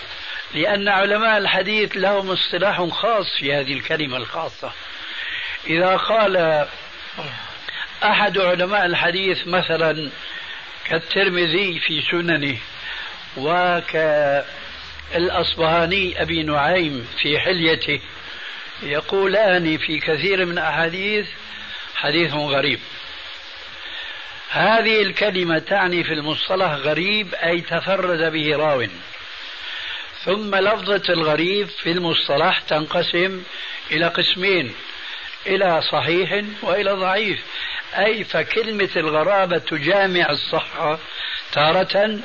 لأن 0.53 0.88
علماء 0.88 1.38
الحديث 1.38 1.97
لهم 1.97 2.32
اصطلاح 2.32 2.84
خاص 2.84 3.38
في 3.39 3.53
هذه 3.53 3.73
الكلمة 3.73 4.17
الخاصة. 4.17 4.71
إذا 5.67 5.95
قال 5.95 6.65
أحد 8.03 8.38
علماء 8.38 8.86
الحديث 8.86 9.47
مثلا 9.47 10.10
كالترمذي 10.86 11.79
في 11.79 12.01
سننه 12.01 12.58
وكالأصبهاني 15.13 16.21
أبي 16.21 16.43
نعيم 16.43 17.08
في 17.21 17.39
حليته 17.39 17.99
يقولان 18.84 19.77
في 19.77 19.99
كثير 19.99 20.45
من 20.45 20.58
أحاديث 20.58 21.27
حديث 21.95 22.34
غريب. 22.34 22.79
هذه 24.54 25.02
الكلمة 25.02 25.60
تعني 25.60 26.04
في 26.04 26.13
المصطلح 26.13 26.72
غريب 26.72 27.34
أي 27.34 27.62
تفرد 27.62 28.32
به 28.32 28.56
راو. 28.56 28.88
ثم 30.26 30.56
لفظة 30.56 31.13
الغريب 31.13 31.68
في 31.68 31.92
المصطلح 31.92 32.60
تنقسم 32.60 33.44
إلى 33.92 34.08
قسمين 34.08 34.74
إلى 35.46 35.82
صحيح 35.92 36.44
وإلى 36.62 36.92
ضعيف. 36.92 37.39
أي 37.98 38.24
فكلمة 38.24 38.89
الغرابة 38.96 39.58
تجامع 39.58 40.30
الصحة 40.30 41.00
تارة 41.52 42.20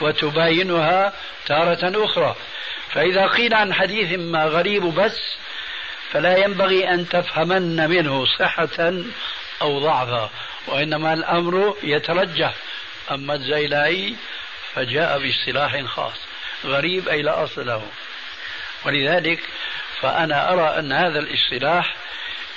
وتباينها 0.00 1.12
تارة 1.46 2.04
أخرى. 2.04 2.36
فإذا 2.90 3.26
قيل 3.26 3.54
عن 3.54 3.72
حديث 3.74 4.18
ما 4.18 4.44
غريب 4.44 4.82
بس 4.82 5.36
فلا 6.10 6.36
ينبغي 6.36 6.88
أن 6.94 7.08
تفهمن 7.08 7.90
منه 7.90 8.24
صحة 8.38 8.92
أو 9.62 9.78
ضعفا. 9.78 10.30
وإنما 10.66 11.12
الأمر 11.14 11.76
يترجح 11.82 12.54
أما 13.10 13.34
الزيلائي 13.34 14.16
فجاء 14.74 15.18
باصطلاح 15.18 15.84
خاص 15.84 16.16
غريب 16.64 17.08
أي 17.08 17.22
لا 17.22 17.44
أصل 17.44 17.66
له. 17.66 17.82
ولذلك 18.86 19.40
فأنا 20.00 20.52
أرى 20.52 20.78
أن 20.78 20.92
هذا 20.92 21.18
الاصطلاح 21.18 21.94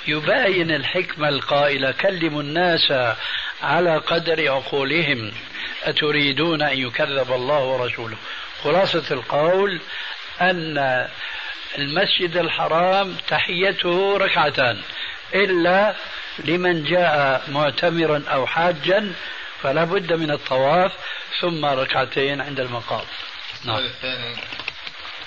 يباين 0.06 0.70
الحكمة 0.70 1.28
القائلة 1.28 1.90
كلموا 1.90 2.42
الناس 2.42 2.92
على 3.62 3.96
قدر 3.96 4.50
عقولهم 4.50 5.32
أتريدون 5.84 6.62
أن 6.62 6.78
يكذب 6.78 7.32
الله 7.32 7.58
ورسوله؟ 7.58 8.16
خلاصة 8.64 9.04
القول 9.10 9.80
أن 10.40 11.08
المسجد 11.78 12.36
الحرام 12.36 13.16
تحيته 13.28 14.16
ركعتان 14.16 14.80
إلا 15.34 15.94
لمن 16.44 16.84
جاء 16.84 17.42
معتمرا 17.48 18.24
أو 18.28 18.46
حاجا 18.46 19.12
فلا 19.62 19.84
بد 19.84 20.12
من 20.12 20.30
الطواف 20.30 20.92
ثم 21.40 21.64
ركعتين 21.64 22.40
عند 22.40 22.60
المقام. 22.60 23.04
نعم. 23.64 23.76
الثاني 23.76 24.34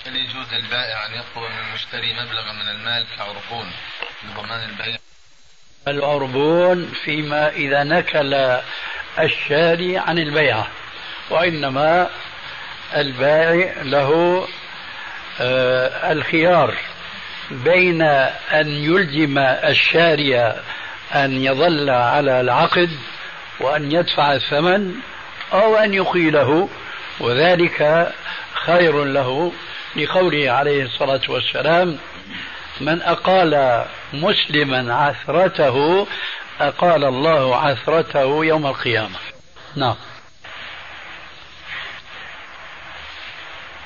هل 0.06 0.16
يجوز 0.16 0.54
للبائع 0.54 1.06
أن 1.06 1.12
يطلب 1.12 1.44
من 1.52 1.68
المشتري 1.70 2.14
مبلغا 2.14 2.52
من 2.52 2.68
المال 2.68 3.06
كعربون 3.18 3.72
لضمان 4.24 4.70
البيع 4.70 4.98
العربون 5.88 6.94
فيما 7.06 7.50
إذا 7.50 7.84
نكل 7.84 8.60
الشاري 9.20 9.98
عن 9.98 10.20
البيعة 10.20 10.68
وإنما 11.30 12.10
البائع 12.96 13.82
له 13.82 14.48
آه 15.40 16.12
الخيار 16.12 16.78
بين 17.52 18.02
أن 18.52 18.68
يلزم 18.68 19.38
الشاري 19.40 20.62
أن 21.16 21.32
يظل 21.32 21.90
على 21.90 22.42
العقد 22.42 22.90
وأن 23.60 23.92
يدفع 23.92 24.34
الثمن 24.34 24.96
أو 25.54 25.76
أن 25.76 25.94
يقيله 25.94 26.70
وذلك 27.20 28.12
خير 28.54 29.04
له 29.04 29.52
لقوله 29.96 30.52
عليه 30.52 30.84
الصلاة 30.84 31.22
والسلام 31.30 31.98
من 32.82 33.02
أقال 33.02 33.86
مسلما 34.14 34.96
عثرته 34.96 36.08
أقال 36.60 37.04
الله 37.04 37.56
عثرته 37.56 38.46
يوم 38.46 38.66
القيامة. 38.66 39.20
نعم. 39.76 39.96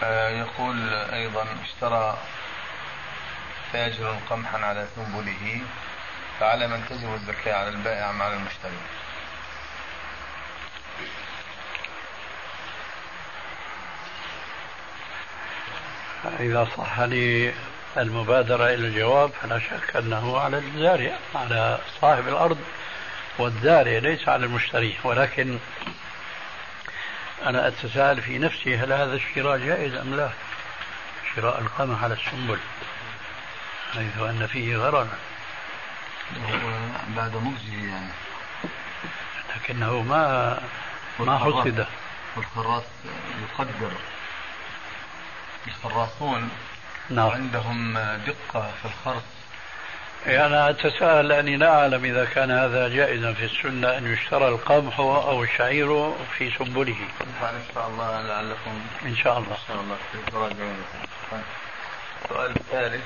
آه، 0.03 0.29
يقول 0.29 0.89
أيضا 1.13 1.45
اشترى 1.65 2.17
تاجر 3.73 4.17
قمحا 4.29 4.57
على 4.57 4.88
سنبله 4.95 5.61
فعلى 6.39 6.67
من 6.67 6.86
تجب 6.89 7.13
الزكاة 7.13 7.54
على 7.54 7.69
البائع 7.69 8.12
مع 8.12 8.28
المشتري. 8.28 8.78
إذا 16.39 16.67
صح 16.78 17.00
لي 17.00 17.54
المبادرة 17.98 18.65
إلى 18.65 18.88
الجواب 18.88 19.32
فلا 19.41 19.60
شك 19.60 19.95
أنه 19.95 20.39
على 20.39 20.58
الزارع 20.58 21.17
على 21.36 21.80
صاحب 22.02 22.28
الأرض 22.28 22.58
والزارع 23.38 23.98
ليس 23.98 24.30
على 24.30 24.45
المشتري. 24.45 24.98
ولكن 25.04 25.60
أنا 27.45 27.67
أتساءل 27.67 28.21
في 28.21 28.39
نفسي 28.39 28.78
هل 28.78 28.93
هذا 28.93 29.13
الشراء 29.13 29.58
جائز 29.58 29.93
أم 29.93 30.15
لا؟ 30.15 30.30
شراء 31.36 31.62
القمح 31.62 32.04
على 32.04 32.13
السنبل 32.13 32.60
حيث 33.93 34.17
أن 34.17 34.48
فيه 34.48 34.78
غرض 34.78 35.10
بعد 37.15 37.35
مضجه 37.35 37.89
يعني. 37.89 38.11
لكنه 39.55 40.01
ما 40.01 40.59
ما 41.19 41.38
حصد. 41.38 41.88
والخراس 42.38 42.83
يقدر. 43.41 43.91
الخراصون 45.67 46.49
نعم. 47.09 47.29
عندهم 47.29 47.97
دقة 48.27 48.71
في 48.81 48.85
الخرص. 48.85 49.23
يعني 50.25 50.45
أنا 50.45 50.69
أتساءل 50.69 51.27
لأني 51.27 51.57
لا 51.57 51.79
أعلم 51.79 52.05
إذا 52.05 52.25
كان 52.25 52.51
هذا 52.51 52.88
جائزا 52.88 53.33
في 53.33 53.45
السنة 53.45 53.97
أن 53.97 54.13
يشترى 54.13 54.47
القمح 54.47 54.99
أو 54.99 55.43
الشعير 55.43 56.13
في 56.38 56.51
سنبله. 56.57 56.97
إن 57.41 57.63
شاء 57.73 57.88
الله 57.88 58.21
لعلكم. 58.21 58.81
إن 59.05 59.15
شاء 59.15 59.38
الله. 59.38 59.51
إن 59.51 59.67
شاء 59.67 59.81
الله. 59.81 59.97
تراجعون 60.31 60.83
السؤال 62.25 62.51
الثالث 62.55 63.03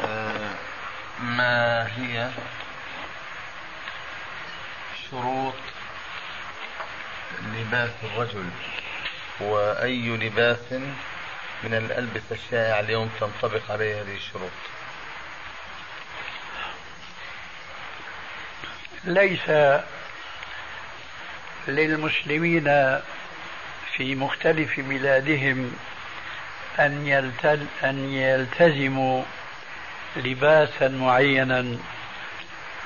آه، 0.00 0.54
ما 1.20 1.86
هي 1.96 2.30
شروط 5.10 5.54
لباس 7.54 7.90
الرجل؟ 8.04 8.50
وأي 9.40 10.08
لباس 10.08 10.72
من 11.64 11.74
الألبسة 11.74 12.26
الشائعة 12.32 12.80
اليوم 12.80 13.10
تنطبق 13.20 13.70
عليه 13.70 14.02
هذه 14.02 14.14
الشروط؟ 14.14 14.50
ليس 19.04 19.50
للمسلمين 21.68 22.64
في 23.96 24.14
مختلف 24.14 24.80
بلادهم 24.80 25.76
أن 26.78 28.08
يلتزموا 28.12 29.22
لباسا 30.16 30.88
معينا 30.88 31.76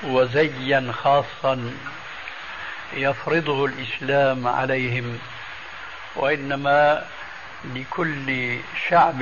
وزيا 0.03 0.91
خاصا 1.03 1.73
يفرضه 2.93 3.65
الإسلام 3.65 4.47
عليهم 4.47 5.19
وإنما 6.15 7.03
لكل 7.75 8.57
شعب 8.89 9.21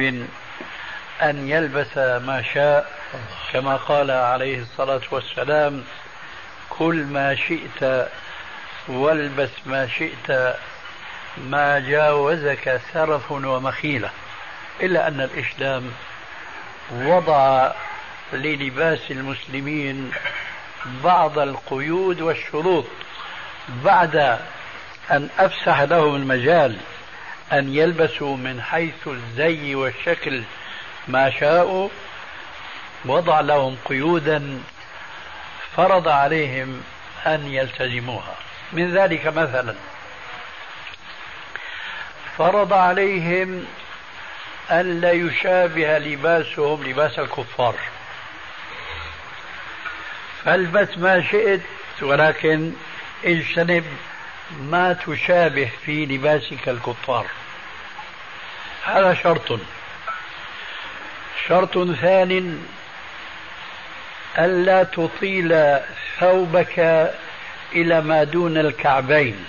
أن 1.21 1.49
يلبس 1.49 1.97
ما 1.97 2.43
شاء. 2.53 2.99
كما 3.53 3.75
قال 3.75 4.11
عليه 4.11 4.61
الصلاة 4.61 5.01
والسلام 5.11 5.83
كل 6.69 6.95
ما 6.95 7.35
شئت 7.35 8.09
والبس 8.87 9.49
ما 9.65 9.87
شئت 9.87 10.55
ما 11.37 11.79
جاوزك 11.79 12.81
سرف 12.93 13.31
ومخيلة. 13.31 14.09
إلا 14.81 15.07
أن 15.07 15.21
الإسلام 15.21 15.91
وضع 16.91 17.71
للباس 18.33 19.11
المسلمين 19.11 20.11
بعض 21.03 21.39
القيود 21.39 22.21
والشروط 22.21 22.85
بعد 23.83 24.15
أن 25.11 25.29
أفسح 25.39 25.81
لهم 25.81 26.15
المجال 26.15 26.77
أن 27.53 27.73
يلبسوا 27.73 28.37
من 28.37 28.61
حيث 28.61 29.07
الزي 29.07 29.75
والشكل 29.75 30.43
ما 31.07 31.29
شاءوا 31.39 31.89
وضع 33.05 33.39
لهم 33.39 33.77
قيودا 33.85 34.61
فرض 35.75 36.07
عليهم 36.07 36.83
أن 37.25 37.47
يلتزموها. 37.47 38.35
من 38.73 38.97
ذلك 38.97 39.27
مثلا 39.27 39.75
فرض 42.37 42.73
عليهم 42.73 43.65
أن 44.71 45.01
لا 45.01 45.11
يشابه 45.11 45.97
لباسهم 45.97 46.83
لباس 46.83 47.19
الكفار. 47.19 47.75
فالبس 50.45 50.97
ما 50.97 51.21
شئت 51.21 51.61
ولكن 52.01 52.71
اجتنب 53.25 53.85
ما 54.61 54.93
تشابه 54.93 55.71
في 55.85 56.05
لباسك 56.05 56.69
الكفار. 56.69 57.25
هذا 58.85 59.13
شرط. 59.13 59.59
شرط 61.47 61.91
ثان 61.91 62.63
ألا 64.39 64.83
تطيل 64.83 65.79
ثوبك 66.19 66.79
إلى 67.75 68.01
ما 68.01 68.23
دون 68.23 68.57
الكعبين. 68.57 69.45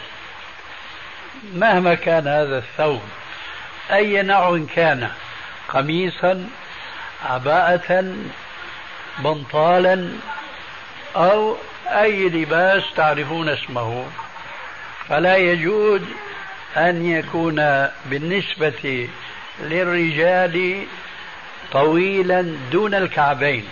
مهما 1.55 1.94
كان 1.94 2.29
هذا 2.29 2.59
الثوب 2.59 3.03
أي 3.92 4.22
نوع 4.22 4.66
كان 4.74 5.11
قميصا 5.68 6.48
عباءة 7.24 8.14
بنطالا 9.18 10.12
أو 11.16 11.57
أي 11.87 12.29
لباس 12.29 12.83
تعرفون 12.96 13.49
اسمه. 13.49 14.05
فلا 15.09 15.37
يجوز 15.37 16.01
أن 16.77 17.07
يكون 17.07 17.88
بالنسبة 18.07 19.09
للرجال 19.61 20.85
طويلا 21.73 22.57
دون 22.73 22.94
الكعبين. 22.94 23.68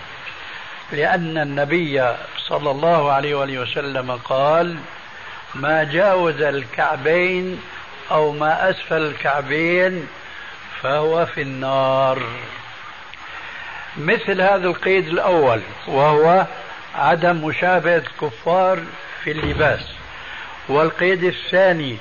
لأن 0.92 1.38
النبي 1.38 2.14
صلى 2.48 2.70
الله 2.70 3.12
عليه 3.12 3.34
وآله 3.34 3.58
وسلم 3.58 4.10
قال 4.10 4.76
ما 5.54 5.84
جاوز 5.84 6.42
الكعبين 6.42 7.62
أو 8.10 8.32
ما 8.32 8.70
أسفل 8.70 9.02
الكعبين 9.02 10.08
فهو 10.82 11.26
في 11.26 11.42
النار. 11.42 12.22
مثل 13.96 14.40
هذا 14.40 14.66
القيد 14.68 15.08
الأول 15.08 15.60
وهو 15.86 16.46
عدم 16.94 17.44
مشابهة 17.44 17.96
الكفار 17.96 18.78
في 19.24 19.30
اللباس. 19.30 19.80
والقيد 20.68 21.24
الثاني 21.24 21.96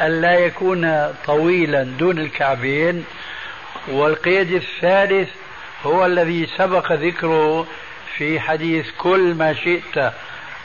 ألا 0.00 0.34
يكون 0.34 1.14
طويلا 1.26 1.82
دون 1.82 2.18
الكعبين. 2.18 3.04
والقيد 3.88 4.52
الثالث 4.52 5.28
هو 5.86 6.06
الذي 6.06 6.46
سبق 6.58 6.92
ذكره 6.92 7.66
في 8.16 8.40
حديث 8.40 8.90
كل 8.98 9.34
ما 9.34 9.54
شئت 9.54 10.12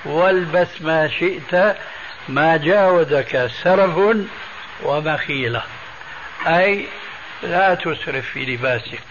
والبس 0.06 0.82
ما 0.82 1.08
شئت 1.08 1.76
ما 2.30 2.58
جاوزك 2.58 3.52
سرف 3.64 4.18
ومخيلة. 4.84 5.64
أي 6.48 6.86
لا 7.44 7.76
تسرف 7.76 8.26
في 8.26 8.46
لباسك 8.46 9.04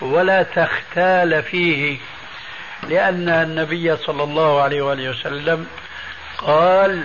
ولا 0.00 0.42
تختال 0.42 1.42
فيه 1.42 1.98
لأن 2.88 3.28
النبي 3.28 3.96
صلى 3.96 4.22
الله 4.22 4.62
عليه 4.62 4.82
وآله 4.82 5.10
وسلم 5.10 5.66
قال 6.38 7.04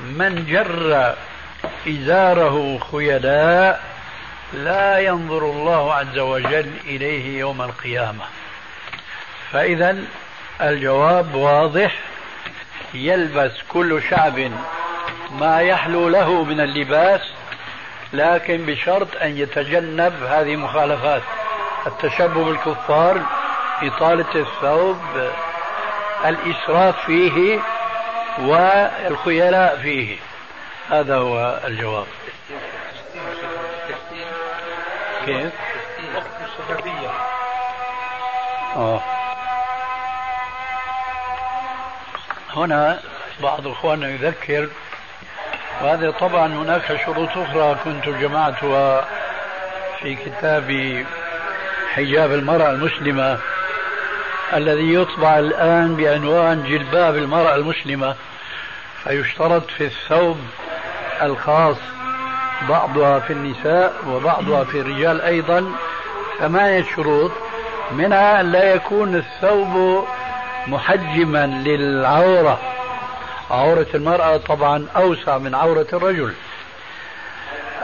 من 0.00 0.46
جر 0.46 1.14
إزاره 1.88 2.78
خيلاء 2.92 3.82
لا 4.52 4.98
ينظر 4.98 5.50
الله 5.50 5.94
عز 5.94 6.18
وجل 6.18 6.70
إليه 6.84 7.38
يوم 7.38 7.62
القيامة. 7.62 8.24
فإذا 9.52 9.96
الجواب 10.60 11.34
واضح 11.34 11.98
يلبس 12.94 13.52
كل 13.68 14.02
شعب 14.10 14.50
ما 15.40 15.60
يحلو 15.60 16.08
له 16.08 16.44
من 16.44 16.60
اللباس 16.60 17.20
لكن 18.12 18.66
بشرط 18.66 19.08
أن 19.22 19.38
يتجنب 19.38 20.12
هذه 20.22 20.54
المخالفات 20.54 21.22
التشبه 21.86 22.44
بالكفار. 22.44 23.22
إطالة 23.82 24.34
الثوب 24.34 25.30
الإسراف 26.26 27.06
فيه 27.06 27.60
والخيلاء 28.38 29.78
فيه. 29.82 30.16
هذا 30.90 31.16
هو 31.16 31.60
الجواب. 31.64 32.06
كيف؟ 35.26 35.52
الصحفية 36.44 37.10
آه. 38.76 39.00
هنا 42.56 43.00
بعض 43.42 43.66
إخواننا 43.66 44.08
يذكر 44.08 44.68
وهذا 45.82 46.10
طبعا 46.10 46.46
هناك 46.46 47.00
شروط 47.06 47.28
أخرى 47.36 47.76
كنت 47.84 48.08
جمعتها 48.08 49.08
في 50.00 50.14
كتاب 50.14 51.04
حجاب 51.94 52.32
المرأة 52.32 52.70
المسلمة. 52.70 53.38
الذي 54.54 54.94
يطبع 54.94 55.38
الآن 55.38 55.96
بعنوان 55.96 56.64
جلباب 56.64 57.16
المرأة 57.16 57.54
المسلمة 57.54 58.14
فيشترط 59.04 59.70
في 59.70 59.84
الثوب 59.84 60.36
الخاص 61.22 61.76
بعضها 62.68 63.18
في 63.18 63.32
النساء 63.32 63.94
وبعضها 64.08 64.64
في 64.64 64.80
الرجال 64.80 65.20
أيضا. 65.20 65.72
ثمانية 66.38 66.84
شروط. 66.96 67.30
منها 67.92 68.40
أن 68.40 68.52
لا 68.52 68.74
يكون 68.74 69.16
الثوب 69.16 70.04
محجما 70.66 71.46
للعورة. 71.46 72.58
عورة 73.50 73.86
المرأة 73.94 74.36
طبعا 74.36 74.86
أوسع 74.96 75.38
من 75.38 75.54
عورة 75.54 75.86
الرجل. 75.92 76.32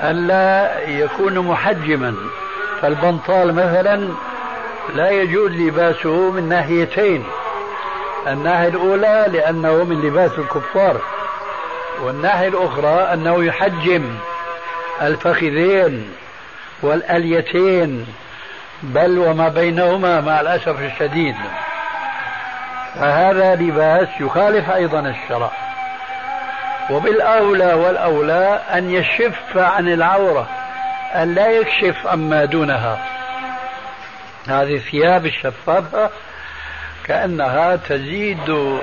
ألا 0.03 0.81
يكون 0.89 1.39
محجما. 1.39 2.15
فالبنطال 2.83 3.55
مثلا 3.55 4.09
لا 4.95 5.11
يجوز 5.11 5.51
لباسه 5.51 6.31
من 6.31 6.49
ناحيتين. 6.49 7.25
الناحية 8.27 8.69
الأولى 8.69 9.25
لأنه 9.29 9.85
من 9.85 10.03
لباس 10.03 10.31
الكفار 10.39 11.01
والناحية 12.03 12.49
الأخرى 12.49 13.13
أنه 13.13 13.45
يحجم 13.45 14.15
الفخذين 15.03 16.13
والأليتين 16.83 18.07
بل 18.83 19.19
وما 19.19 19.49
بينهما 19.49 20.21
مع 20.21 20.41
الأسف 20.41 20.81
الشديد. 20.81 21.37
فهذا 22.95 23.55
لباس 23.55 24.09
يخالف 24.21 24.71
أيضا 24.71 25.01
الشرع. 25.01 25.51
وبالأولى 26.91 27.75
والأولى 27.75 28.61
أن 28.75 28.91
يشف 28.91 29.57
عن 29.57 29.89
العورة 29.89 30.47
أن 31.15 31.35
لا 31.35 31.51
يكشف 31.51 32.07
عما 32.07 32.45
دونها. 32.45 33.14
هذه 34.49 34.75
الثياب 34.75 35.27
الشفافة 35.27 36.11
كأنها 37.05 37.77
تزيد 37.77 38.79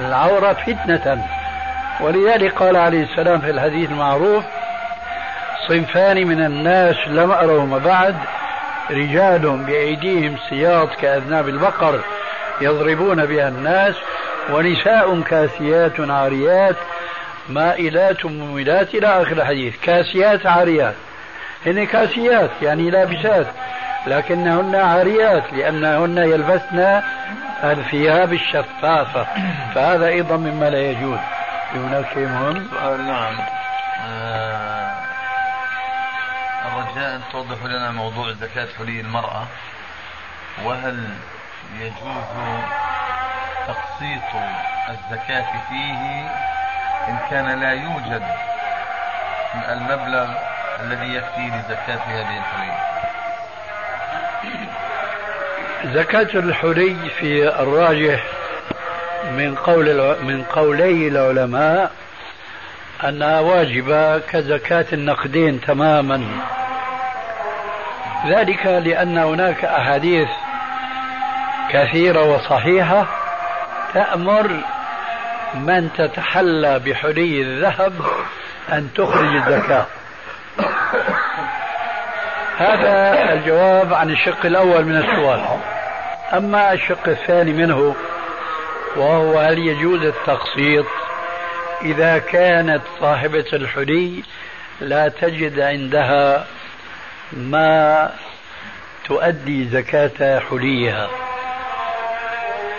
العورة 0.00 0.52
فتنة. 0.52 1.24
ولذلك 2.00 2.52
قال 2.52 2.76
عليه 2.76 3.02
السلام 3.02 3.40
في 3.40 3.50
الحديث 3.50 3.90
المعروف 3.90 4.44
صنفان 5.68 6.26
من 6.26 6.44
الناس 6.44 6.96
لم 7.08 7.30
أرهما 7.30 7.78
بعد 7.78 8.16
رجال 8.90 9.64
بأيديهم 9.66 10.36
سياط 10.48 10.88
كأذناب 11.00 11.48
البقر 11.48 12.00
يضربون 12.60 13.26
بها 13.26 13.48
الناس 13.48 13.94
ونساء 14.50 15.20
كاسيات 15.20 16.00
عاريات 16.00 16.76
مائلات 17.48 18.26
مميلات 18.26 18.94
إلى 18.94 19.06
آخر 19.22 19.32
الحديث. 19.32 19.74
كاسيات 19.82 20.46
عاريات 20.46 20.94
هن 21.66 21.86
كاسيات 21.86 22.50
يعني 22.62 22.90
لابسات. 22.90 23.46
لكنهن 24.08 24.74
عاريات 24.74 25.52
لأنهن 25.52 26.18
يلبسن 26.18 27.02
الثياب 27.64 28.32
الشفافة. 28.32 29.26
فهذا 29.74 30.06
أيضا 30.06 30.36
مما 30.36 30.70
لا 30.70 30.78
يجوز. 30.78 31.18
هناك 31.74 32.04
شيء 32.14 32.26
مهم؟ 32.26 32.68
نعم. 33.06 33.36
آه 34.08 34.92
الرجاء 36.66 37.16
أن 37.16 37.20
توضح 37.32 37.64
لنا 37.64 37.90
موضوع 37.90 38.32
زكاة 38.32 38.68
حلي 38.78 39.00
المرأة. 39.00 39.46
وهل 40.64 41.08
يجوز 41.80 42.24
تقسيط 43.66 44.22
الزكاة 44.88 45.46
فيه 45.68 46.28
إن 47.08 47.18
كان 47.30 47.60
لا 47.60 47.72
يوجد 47.72 48.22
المبلغ 49.68 50.28
الذي 50.80 51.14
يكفي 51.14 51.40
لزكاة 51.40 52.00
هذه 52.06 52.38
الحلي؟ 52.38 52.72
زكاة 55.94 56.28
الحلي 56.34 56.96
في 57.20 57.48
الراجح 57.62 58.24
من 59.36 59.54
قول 59.54 60.16
من 60.22 60.42
قولي 60.42 61.08
العلماء 61.08 61.90
أنها 63.04 63.40
واجبة 63.40 64.18
كزكاة 64.18 64.86
النقدين 64.92 65.60
تماما. 65.60 66.22
ذلك 68.26 68.66
لأن 68.66 69.18
هناك 69.18 69.64
أحاديث 69.64 70.28
كثيرة 71.70 72.22
وصحيحة 72.22 73.06
تأمر 73.94 74.60
من 75.54 75.90
تتحلى 75.96 76.78
بحلي 76.78 77.42
الذهب 77.42 77.92
أن 78.72 78.88
تخرج 78.94 79.36
الزكاة. 79.36 79.86
هذا 82.58 83.32
الجواب 83.32 83.94
عن 83.94 84.10
الشق 84.10 84.46
الأول 84.46 84.84
من 84.84 84.96
السؤال. 84.96 85.40
أما 86.32 86.72
الشق 86.72 87.08
الثاني 87.08 87.52
منه 87.52 87.94
وهو 88.96 89.38
هل 89.38 89.58
يجوز 89.58 90.02
التقسيط؟ 90.02 90.86
إذا 91.82 92.18
كانت 92.18 92.82
صاحبة 93.00 93.44
الحلي 93.52 94.22
لا 94.80 95.08
تجد 95.08 95.60
عندها 95.60 96.46
ما 97.32 98.10
تؤدي 99.04 99.68
زكاة 99.68 100.38
حليها. 100.38 101.08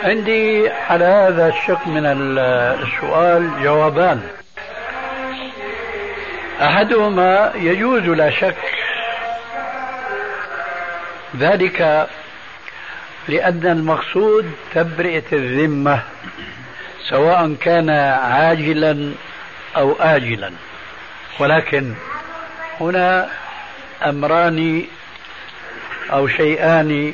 عندي 0.04 0.70
على 0.70 1.06
هذا 1.06 1.48
الشق 1.48 1.88
من 1.88 2.06
السؤال 2.06 3.64
جوابان. 3.64 4.22
أحدهما 6.62 7.52
يجوز 7.56 8.04
لا 8.04 8.30
شك. 8.30 8.56
ذلك 11.38 12.08
لأن 13.30 13.66
المقصود 13.68 14.52
تبرئة 14.74 15.24
الذمة 15.34 16.02
سواء 17.10 17.54
كان 17.62 17.90
عاجلا 17.90 19.12
أو 19.78 19.96
اجلا. 20.00 20.52
ولكن 21.40 21.94
هنا 22.80 23.30
أمران 24.06 24.84
أو 26.12 26.28
شيئان 26.28 27.14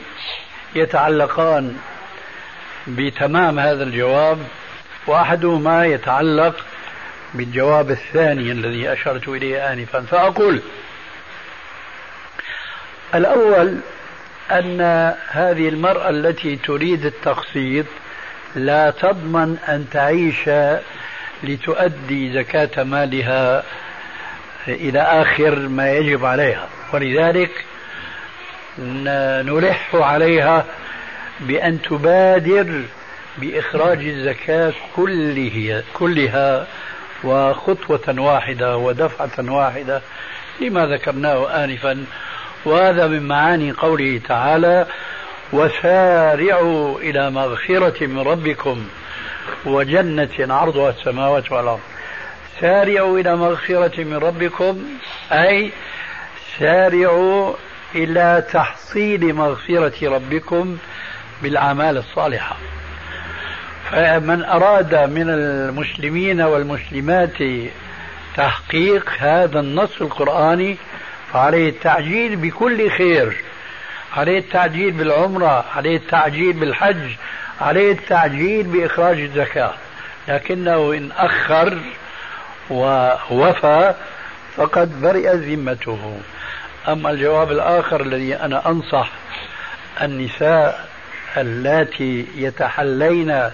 يتعلقان 0.76 1.78
بتمام 2.88 3.60
هذا 3.60 3.84
الجواب 3.84 4.40
وأحدهما 5.08 5.86
يتعلق 5.86 6.56
بالجواب 7.34 7.92
الثاني 7.92 8.52
الذي 8.52 8.94
أشرت 8.94 9.28
إليه 9.28 9.74
انفا. 9.74 10.02
فأقول 10.02 10.62
الأول 13.16 13.78
أن 14.52 14.82
هذه 15.30 15.70
المرأة 15.70 16.10
التي 16.10 16.56
تريد 16.56 17.06
التقسيط 17.06 17.86
لا 18.56 18.92
تضمن 18.92 19.58
أن 19.70 19.86
تعيش 19.92 20.50
لتؤدي 21.44 22.34
زكاة 22.34 22.84
مالها 22.84 23.64
إلى 24.68 25.00
آخر 25.02 25.60
ما 25.60 25.92
يجب 25.92 26.26
عليها. 26.26 26.68
ولذلك 26.94 27.66
نلح 28.80 29.96
عليها 29.96 30.66
بأن 31.40 31.82
تبادر 31.82 32.82
بإخراج 33.38 34.06
الزكاة 34.08 34.74
كله 34.96 35.84
كلها 35.94 36.68
وخطوة 37.24 38.16
واحدة 38.18 38.78
ودفعة 38.78 39.52
واحدة 39.54 40.02
لما 40.62 40.86
ذكرناه 40.86 41.64
آنفا. 41.64 42.06
وهذا 42.66 43.08
من 43.08 43.28
معاني 43.28 43.72
قوله 43.72 44.22
تعالى 44.28 44.86
وسارعوا 45.54 47.00
إلى 47.00 47.30
مغفرة 47.30 48.06
من 48.06 48.20
ربكم 48.20 48.86
وجنة 49.66 50.30
عرضها 50.40 50.90
السماوات 50.90 51.52
والأرض. 51.52 51.80
سارعوا 52.62 53.20
إلى 53.20 53.36
مغفرة 53.36 54.04
من 54.04 54.16
ربكم 54.18 54.84
أي 55.32 55.72
سارعوا 56.60 57.54
إلى 57.96 58.44
تحصيل 58.52 59.34
مغفرة 59.34 60.10
ربكم 60.10 60.78
بالأعمال 61.44 61.98
الصالحة. 61.98 62.58
فمن 63.92 64.44
أراد 64.44 64.96
من 64.96 65.30
المسلمين 65.30 66.42
والمسلمات 66.42 67.38
تحقيق 68.38 69.10
هذا 69.20 69.60
النص 69.60 70.02
القرآني 70.02 70.78
فعليه 71.36 71.70
التعجيل 71.70 72.36
بكل 72.36 72.90
خير. 72.90 73.36
عليه 74.18 74.40
التعجيل 74.40 74.92
بالعمرة 74.92 75.66
عليه 75.76 75.98
التعجيل 75.98 76.54
بالحج 76.54 77.10
عليه 77.62 77.92
التعجيل 77.92 78.64
بإخراج 78.64 79.20
الزكاة. 79.20 79.74
لكنه 80.28 80.94
إن 80.94 81.12
أخر 81.18 81.78
ووفى 82.70 83.94
فقد 84.56 85.02
برئ 85.02 85.36
ذمته. 85.36 86.20
أما 86.88 87.12
الجواب 87.12 87.52
الآخر 87.52 88.02
الذي 88.02 88.36
أنا 88.36 88.70
أنصح 88.70 89.10
النساء 90.02 90.90
اللاتي 91.38 92.26
يتحلين 92.36 93.50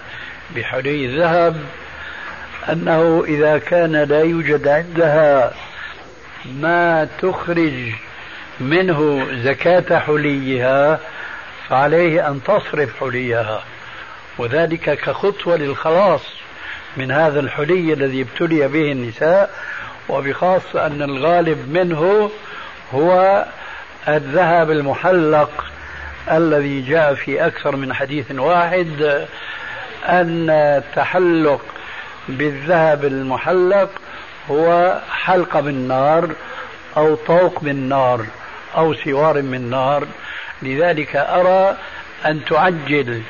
بحلي 0.56 1.06
الذهب 1.06 1.56
أنه 2.72 3.24
إذا 3.28 3.58
كان 3.58 3.92
لا 3.92 4.20
يوجد 4.20 4.68
عندها 4.68 5.52
ما 6.44 7.08
تخرج 7.18 7.92
منه 8.60 9.26
زكاة 9.32 9.98
حليها 9.98 11.00
فعليه 11.68 12.28
أن 12.28 12.40
تصرف 12.44 13.00
حليها. 13.00 13.62
وذلك 14.38 14.98
كخطوة 14.98 15.56
للخلاص 15.56 16.22
من 16.96 17.10
هذا 17.10 17.40
الحلي 17.40 17.92
الذي 17.92 18.22
ابتلي 18.22 18.68
به 18.68 18.92
النساء 18.92 19.50
وبخاصة 20.08 20.86
أن 20.86 21.02
الغالب 21.02 21.72
منه 21.72 22.30
هو 22.94 23.44
الذهب 24.08 24.70
المحلق 24.70 25.64
الذي 26.30 26.80
جاء 26.80 27.14
في 27.14 27.46
أكثر 27.46 27.76
من 27.76 27.94
حديث 27.94 28.30
واحد 28.30 29.26
أن 30.08 30.50
التحلق 30.50 31.60
بالذهب 32.28 33.04
المحلق 33.04 33.90
هو 34.50 34.98
حلقة 35.10 35.60
من 35.60 35.88
نار 35.88 36.30
أو 36.96 37.14
طوق 37.14 37.62
من 37.62 37.88
نار 37.88 38.26
أو 38.76 38.94
سوار 38.94 39.42
من 39.42 39.70
نار. 39.70 40.06
لذلك 40.62 41.16
أرى 41.16 41.76
أن 42.26 42.44
تعجل 42.44 43.22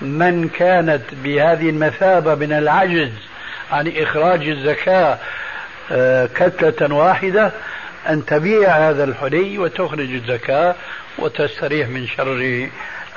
من 0.00 0.48
كانت 0.48 1.02
بهذه 1.12 1.70
المثابة 1.70 2.34
من 2.34 2.52
العجز 2.52 3.12
عن 3.72 3.92
إخراج 3.96 4.48
الزكاة 4.48 5.18
آه، 5.92 6.26
كتلة 6.26 6.94
واحدة 6.94 7.52
أن 8.08 8.26
تبيع 8.26 8.70
هذا 8.90 9.04
الحلي 9.04 9.58
وتخرج 9.58 10.12
الزكاة 10.14 10.74
وتستريح 11.18 11.88
من 11.88 12.06
شر 12.06 12.68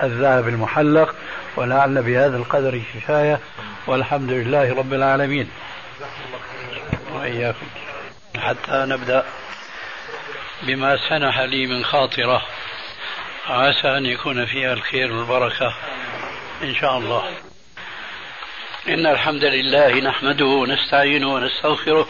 الذهب 0.03 0.47
المحلق. 0.47 1.15
ولعل 1.55 2.01
بهذا 2.03 2.37
القدر 2.37 2.81
كفاية. 2.95 3.39
والحمد 3.87 4.31
لله 4.31 4.75
رب 4.75 4.93
العالمين. 4.93 5.49
وإياكم. 7.29 7.67
حتى 8.37 8.85
نبدأ 8.85 9.25
بما 10.63 11.09
سنح 11.09 11.39
لي 11.39 11.67
من 11.67 11.85
خاطرة. 11.85 12.45
عسى 13.47 13.87
أن 13.97 14.05
يكون 14.05 14.45
فيها 14.45 14.73
الخير 14.73 15.11
والبركة 15.11 15.75
إن 16.61 16.75
شاء 16.75 16.97
الله. 16.97 17.33
إن 18.87 19.05
الحمد 19.05 19.43
لله 19.43 19.99
نحمده 19.99 20.45
ونستعينه 20.45 21.33
ونستغفره. 21.33 22.07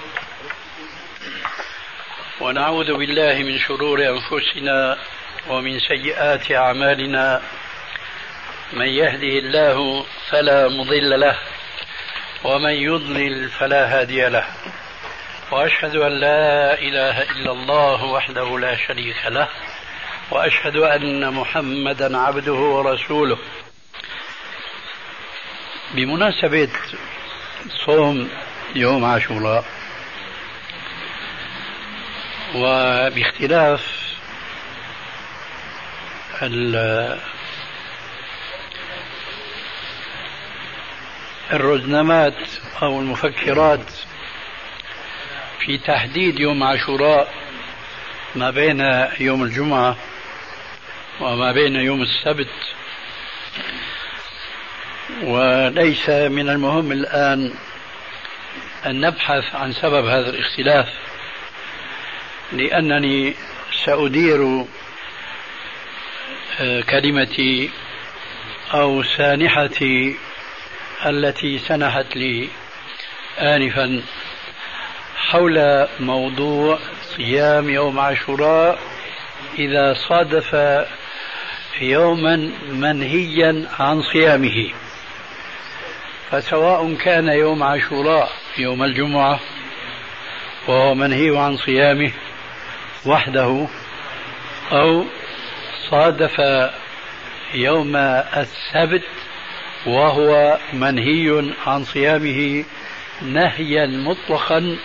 ونعوذ 2.41 2.93
بالله 2.93 3.34
من 3.34 3.59
شرور 3.59 3.99
أنفسنا 3.99 4.97
ومن 5.47 5.80
سيئات 5.80 6.51
أعمالنا. 6.51 7.41
من 8.74 8.88
يهده 8.88 9.39
الله 9.39 10.05
فلا 10.30 10.67
مضل 10.67 11.20
له 11.20 11.38
ومن 12.43 12.74
يضلل 12.74 13.49
فلا 13.49 13.99
هادي 13.99 14.30
له. 14.30 14.45
وأشهد 15.52 15.95
أن 15.95 16.12
لا 16.12 16.74
إله 16.80 17.22
إلا 17.22 17.52
الله 17.52 18.04
وحده 18.04 18.60
لا 18.60 18.76
شريك 18.88 19.26
له 19.26 19.47
وأشهد 20.32 20.76
أن 20.76 21.34
محمدا 21.34 22.18
عبده 22.18 22.54
ورسوله. 22.54 23.38
بمناسبة 25.91 26.70
صوم 27.86 28.30
يوم 28.76 29.06
عاشوراء 29.06 29.66
وباختلاف 32.56 33.82
الرزنامات 41.52 42.38
أو 42.82 43.00
المفكرات 43.00 43.91
في 45.60 45.78
تحديد 45.78 46.39
يوم 46.39 46.64
عاشوراء 46.64 47.34
ما 48.36 48.49
بين 48.49 48.80
يوم 49.20 49.43
الجمعة 49.43 49.97
وما 51.22 51.51
بين 51.51 51.76
يوم 51.76 52.01
السبت. 52.01 52.49
وليس 55.24 56.10
من 56.10 56.49
المهم 56.49 56.91
الآن 56.91 57.53
أن 58.86 59.01
نبحث 59.01 59.55
عن 59.55 59.74
سبب 59.74 60.05
هذا 60.05 60.30
الاختلاف 60.30 60.88
لأنني 62.51 63.34
سأدير 63.86 64.66
آه، 66.60 66.82
كلمتي 66.82 67.70
أو 68.74 69.03
سانحتي 69.03 70.16
التي 71.05 71.57
سنحت 71.57 72.16
لي 72.16 72.49
آنفا. 73.39 74.01
حول 75.28 75.88
موضوع 75.99 76.80
صيام 77.01 77.70
يوم 77.70 77.99
عاشوراء 77.99 78.80
إذا 79.59 79.93
صادف 79.93 80.53
يوما 81.82 82.51
منهيا 82.72 83.67
عن 83.80 84.01
صيامه. 84.01 84.70
فسواء 86.32 86.95
كان 86.95 87.28
يوم 87.28 87.63
عاشوراء 87.63 88.32
يوم 88.57 88.84
الجمعة 88.84 89.39
وهو 90.67 90.95
منهي 90.95 91.38
عن 91.38 91.57
صيامه 91.57 92.11
وحده 93.05 93.67
أو 94.72 95.05
صادف 95.89 96.41
يوم 97.53 97.95
السبت 97.95 99.03
وهو 99.86 100.57
منهي 100.74 101.53
عن 101.67 101.84
صيامه 101.84 102.63
نهيا 103.22 103.86
مطلقا 103.86 104.78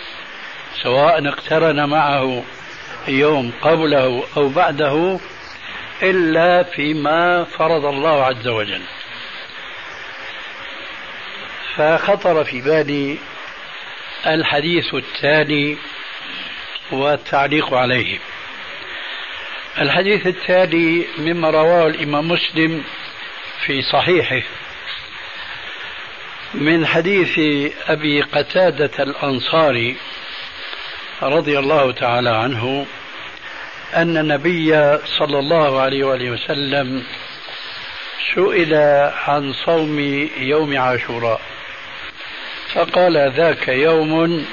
سواء 0.83 1.27
اقترن 1.27 1.89
معه 1.89 2.43
يوم 3.07 3.51
قبله 3.61 4.23
أو 4.37 4.49
بعده 4.49 5.19
إلا 6.03 6.63
فيما 6.63 7.43
فرض 7.43 7.85
الله 7.85 8.23
عز 8.25 8.47
وجل. 8.47 8.81
فخطر 11.75 12.43
في 12.43 12.61
بالي 12.61 13.17
الحديث 14.27 14.93
التالي 14.93 15.77
والتعليق 16.91 17.73
عليه. 17.73 18.19
الحديث 19.81 20.27
التالي 20.27 21.05
مما 21.17 21.49
رواه 21.49 21.87
الإمام 21.87 22.27
مسلم 22.27 22.83
في 23.65 23.81
صحيحه 23.81 24.41
من 26.53 26.85
حديث 26.85 27.39
أبي 27.87 28.21
قتادة 28.21 29.03
الأنصاري 29.03 29.95
رضي 31.21 31.59
الله 31.59 31.91
تعالى 31.91 32.29
عنه 32.29 32.85
أن 33.95 34.17
النبي 34.17 34.97
صلى 35.05 35.39
الله 35.39 35.81
عليه 35.81 36.03
وآله 36.03 36.29
وسلم 36.29 37.03
سئل 38.35 38.73
عن 39.27 39.53
صوم 39.53 39.99
يوم 40.37 40.77
عاشوراء 40.77 41.41
فقال 42.73 43.31
ذاك 43.31 43.67
يوم 43.67 44.45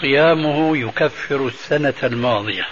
صيامه 0.00 0.76
يكفر 0.76 1.46
السنة 1.46 1.94
الماضية. 2.02 2.66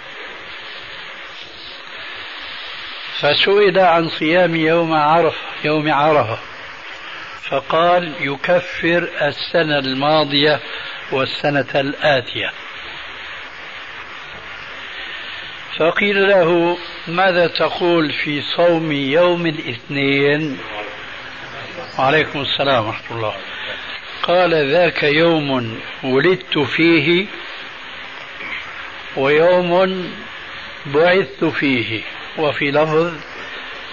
فسئل 3.19 3.79
عن 3.79 4.09
صيام 4.09 4.55
يوم 4.55 4.93
عرفه 4.93 5.37
يوم 5.63 5.91
عرفة 5.91 6.37
فقال 7.49 8.13
يكفر 8.19 9.09
السنة 9.21 9.79
الماضية 9.79 10.59
والسنة 11.13 11.65
الآتية. 11.75 12.51
فقيل 15.77 16.27
له 16.29 16.77
ماذا 17.07 17.47
تقول 17.47 18.11
في 18.11 18.41
صوم 18.41 18.91
يوم 18.91 19.45
الاثنين؟ 19.45 20.59
وعليكم 21.99 22.41
السلام 22.41 22.87
ورحمة 22.87 23.17
الله. 23.17 23.33
قال 24.23 24.71
ذاك 24.71 25.03
يوم 25.03 25.79
ولدت 26.03 26.59
فيه 26.59 27.25
ويوم 29.17 30.11
بعثت 30.85 31.43
فيه 31.43 32.01
وفي 32.37 32.71
لفظ 32.71 33.13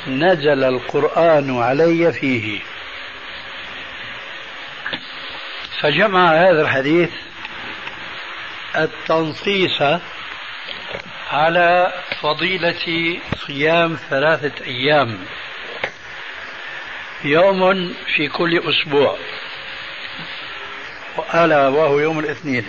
نزل 0.09 0.65
القرآن 0.65 1.63
علي 1.63 2.13
فيه. 2.13 2.61
فجمع 5.81 6.33
هذا 6.33 6.63
الحديث 6.63 7.11
التنصيص 8.77 9.83
على 11.31 11.93
فضيلة 12.23 13.19
صيام 13.47 13.97
ثلاثة 14.11 14.65
أيام. 14.65 15.19
يوم 17.25 17.95
في 18.17 18.29
كل 18.29 18.59
أسبوع. 18.59 19.19
ألا 21.35 21.69
وهو 21.69 21.99
يوم 21.99 22.19
الاثنين. 22.19 22.67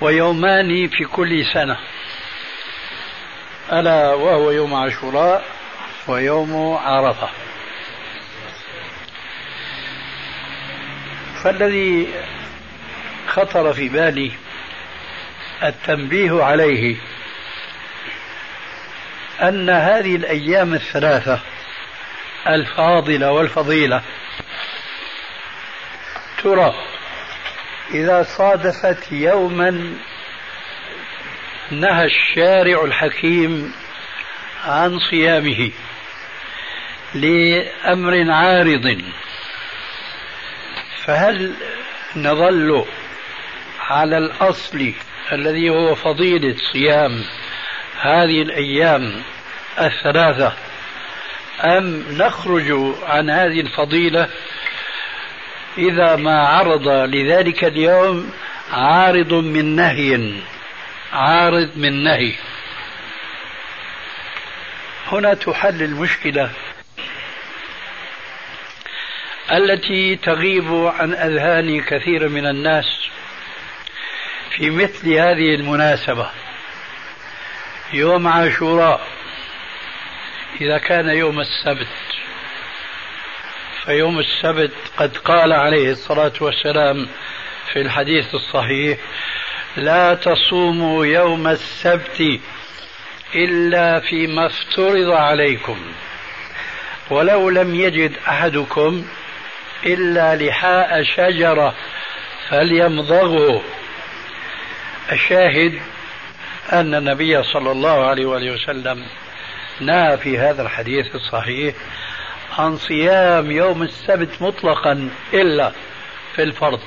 ويومان 0.00 0.88
في 0.88 1.04
كل 1.04 1.44
سنة. 1.54 1.76
ألا 3.72 4.14
وهو 4.14 4.50
يوم 4.50 4.74
عاشوراء 4.74 5.44
ويوم 6.08 6.76
عرفة. 6.76 7.45
فالذي 11.46 12.08
خطر 13.28 13.72
في 13.72 13.88
بالي 13.88 14.32
التنبيه 15.62 16.42
عليه 16.42 16.96
أن 19.42 19.70
هذه 19.70 20.16
الأيام 20.16 20.74
الثلاثة 20.74 21.40
الفاضلة 22.46 23.32
والفضيلة 23.32 24.02
ترى 26.42 26.74
إذا 27.94 28.22
صادفت 28.22 29.12
يوما 29.12 29.94
نهى 31.70 32.04
الشارع 32.04 32.84
الحكيم 32.84 33.74
عن 34.64 34.98
صيامه 34.98 35.70
لأمر 37.14 38.30
عارض 38.32 39.02
فهل 41.06 41.54
نظل 42.16 42.84
على 43.80 44.18
الأصل 44.18 44.92
الذي 45.32 45.70
هو 45.70 45.94
فضيلة 45.94 46.56
صيام 46.72 47.24
هذه 48.00 48.42
الأيام 48.42 49.22
الثلاثة 49.80 50.52
أم 51.64 52.04
نخرج 52.10 52.94
عن 53.02 53.30
هذه 53.30 53.60
الفضيلة 53.60 54.28
إذا 55.78 56.16
ما 56.16 56.38
عرض 56.48 56.88
لذلك 56.88 57.64
اليوم 57.64 58.30
عارض 58.72 59.34
من 59.34 59.76
نهي 59.76 60.32
عارض 61.12 61.70
من 61.76 62.04
نهي. 62.04 62.32
هنا 65.06 65.34
تحل 65.34 65.82
المشكلة. 65.82 66.50
التي 69.52 70.16
تغيب 70.16 70.74
عن 70.74 71.12
أذهان 71.14 71.80
كثير 71.80 72.28
من 72.28 72.46
الناس 72.46 72.86
في 74.50 74.70
مثل 74.70 75.12
هذه 75.12 75.54
المناسبة. 75.54 76.30
يوم 77.92 78.26
عاشوراء 78.26 79.06
إذا 80.60 80.78
كان 80.78 81.08
يوم 81.08 81.40
السبت 81.40 81.88
فيوم 83.84 84.18
السبت 84.18 84.72
قد 84.96 85.16
قال 85.16 85.52
عليه 85.52 85.90
الصلاة 85.90 86.32
والسلام 86.40 87.08
في 87.72 87.80
الحديث 87.80 88.34
الصحيح 88.34 88.98
لا 89.76 90.14
تصوموا 90.14 91.06
يوم 91.06 91.46
السبت 91.46 92.40
إلا 93.34 94.00
فيما 94.00 94.46
افترض 94.46 95.10
عليكم 95.10 95.78
ولو 97.10 97.50
لم 97.50 97.74
يجد 97.74 98.12
أحدكم 98.28 99.04
إلا 99.84 100.36
لحاء 100.36 101.02
شجرة 101.02 101.74
فليمضغه. 102.48 103.62
الشاهد 105.12 105.80
أن 106.72 106.94
النبي 106.94 107.42
صلى 107.42 107.72
الله 107.72 108.06
عليه 108.06 108.26
وآله 108.26 108.52
وسلم 108.52 109.06
نهى 109.80 110.18
في 110.18 110.38
هذا 110.38 110.62
الحديث 110.62 111.14
الصحيح 111.14 111.74
عن 112.58 112.76
صيام 112.76 113.50
يوم 113.50 113.82
السبت 113.82 114.42
مطلقا 114.42 115.10
إلا 115.34 115.72
في 116.34 116.42
الفرض. 116.42 116.80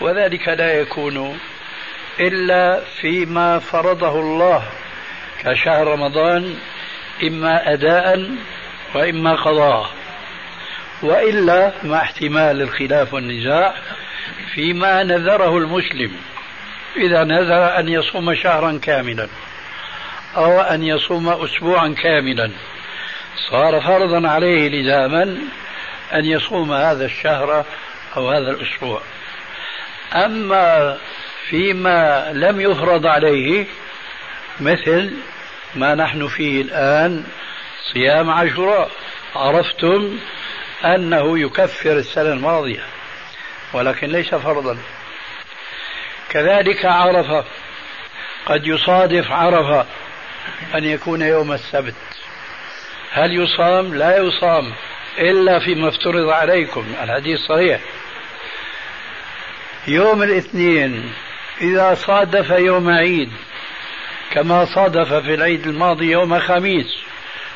وذلك 0.00 0.48
لا 0.48 0.80
يكون 0.80 1.38
إلا 2.20 2.80
فيما 3.00 3.58
فرضه 3.58 4.20
الله 4.20 4.62
كشهر 5.44 5.86
رمضان 5.86 6.56
إما 7.22 7.72
أداء 7.72 8.30
وإما 8.94 9.34
قضاء. 9.34 9.99
وإلا 11.02 11.72
مع 11.84 12.02
احتمال 12.02 12.62
الخلاف 12.62 13.14
والنزاع 13.14 13.74
فيما 14.54 15.02
نذره 15.02 15.58
المسلم. 15.58 16.12
إذا 16.96 17.24
نذر 17.24 17.78
أن 17.78 17.88
يصوم 17.88 18.34
شهرا 18.34 18.78
كاملا 18.82 19.28
أو 20.36 20.60
أن 20.60 20.82
يصوم 20.82 21.28
أسبوعا 21.28 21.94
كاملا 22.02 22.50
صار 23.50 23.80
فرضا 23.80 24.28
عليه 24.28 24.68
لزاما 24.68 25.22
أن 26.14 26.24
يصوم 26.24 26.72
هذا 26.72 27.04
الشهر 27.04 27.64
أو 28.16 28.30
هذا 28.30 28.50
الأسبوع. 28.50 29.02
أما 30.14 30.98
فيما 31.50 32.30
لم 32.32 32.60
يفرض 32.60 33.06
عليه 33.06 33.66
مثل 34.60 35.12
ما 35.74 35.94
نحن 35.94 36.28
فيه 36.28 36.62
الآن 36.62 37.24
صيام 37.92 38.30
عاشوراء 38.30 38.90
عرفتم 39.36 40.18
أنه 40.84 41.38
يكفر 41.38 41.92
السنة 41.92 42.32
الماضية 42.32 42.84
ولكن 43.72 44.06
ليس 44.06 44.34
فرضا. 44.34 44.78
كذلك 46.30 46.84
عرفة 46.84 47.44
قد 48.46 48.66
يصادف 48.66 49.30
عرفة 49.30 49.86
أن 50.74 50.84
يكون 50.84 51.22
يوم 51.22 51.52
السبت. 51.52 51.94
هل 53.12 53.32
يصام؟ 53.32 53.94
لا 53.94 54.16
يصام 54.16 54.72
إلا 55.18 55.58
فيما 55.58 55.88
افترض 55.88 56.28
عليكم 56.28 56.86
الحديث 57.02 57.40
صحيح. 57.40 57.80
يوم 59.88 60.22
الاثنين 60.22 61.12
إذا 61.60 61.94
صادف 61.94 62.50
يوم 62.50 62.90
عيد 62.90 63.32
كما 64.30 64.64
صادف 64.64 65.12
في 65.12 65.34
العيد 65.34 65.66
الماضي 65.66 66.10
يوم 66.10 66.38
خميس 66.38 66.86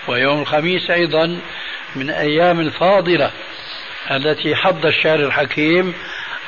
ويوم 0.08 0.40
الخميس 0.40 0.90
أيضا 0.90 1.40
من 1.96 2.10
أيام 2.10 2.60
الفاضلة 2.60 3.30
التي 4.10 4.54
حض 4.54 4.86
الشهر 4.86 5.20
الحكيم 5.20 5.94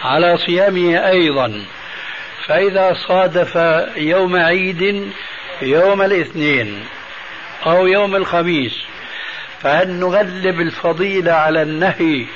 على 0.05 0.37
صيامه 0.37 1.09
أيضا. 1.09 1.65
فإذا 2.47 2.95
صادف 3.09 3.57
يوم 3.97 4.37
عيد 4.37 5.13
يوم 5.63 6.03
الاثنين 6.03 6.85
أو 7.67 7.87
يوم 7.87 8.17
الخميس 8.17 8.73
فهل 9.63 9.91
نغلب 9.91 10.61
الفضيلة 10.61 11.33
على 11.33 11.63
النهي 11.63 12.27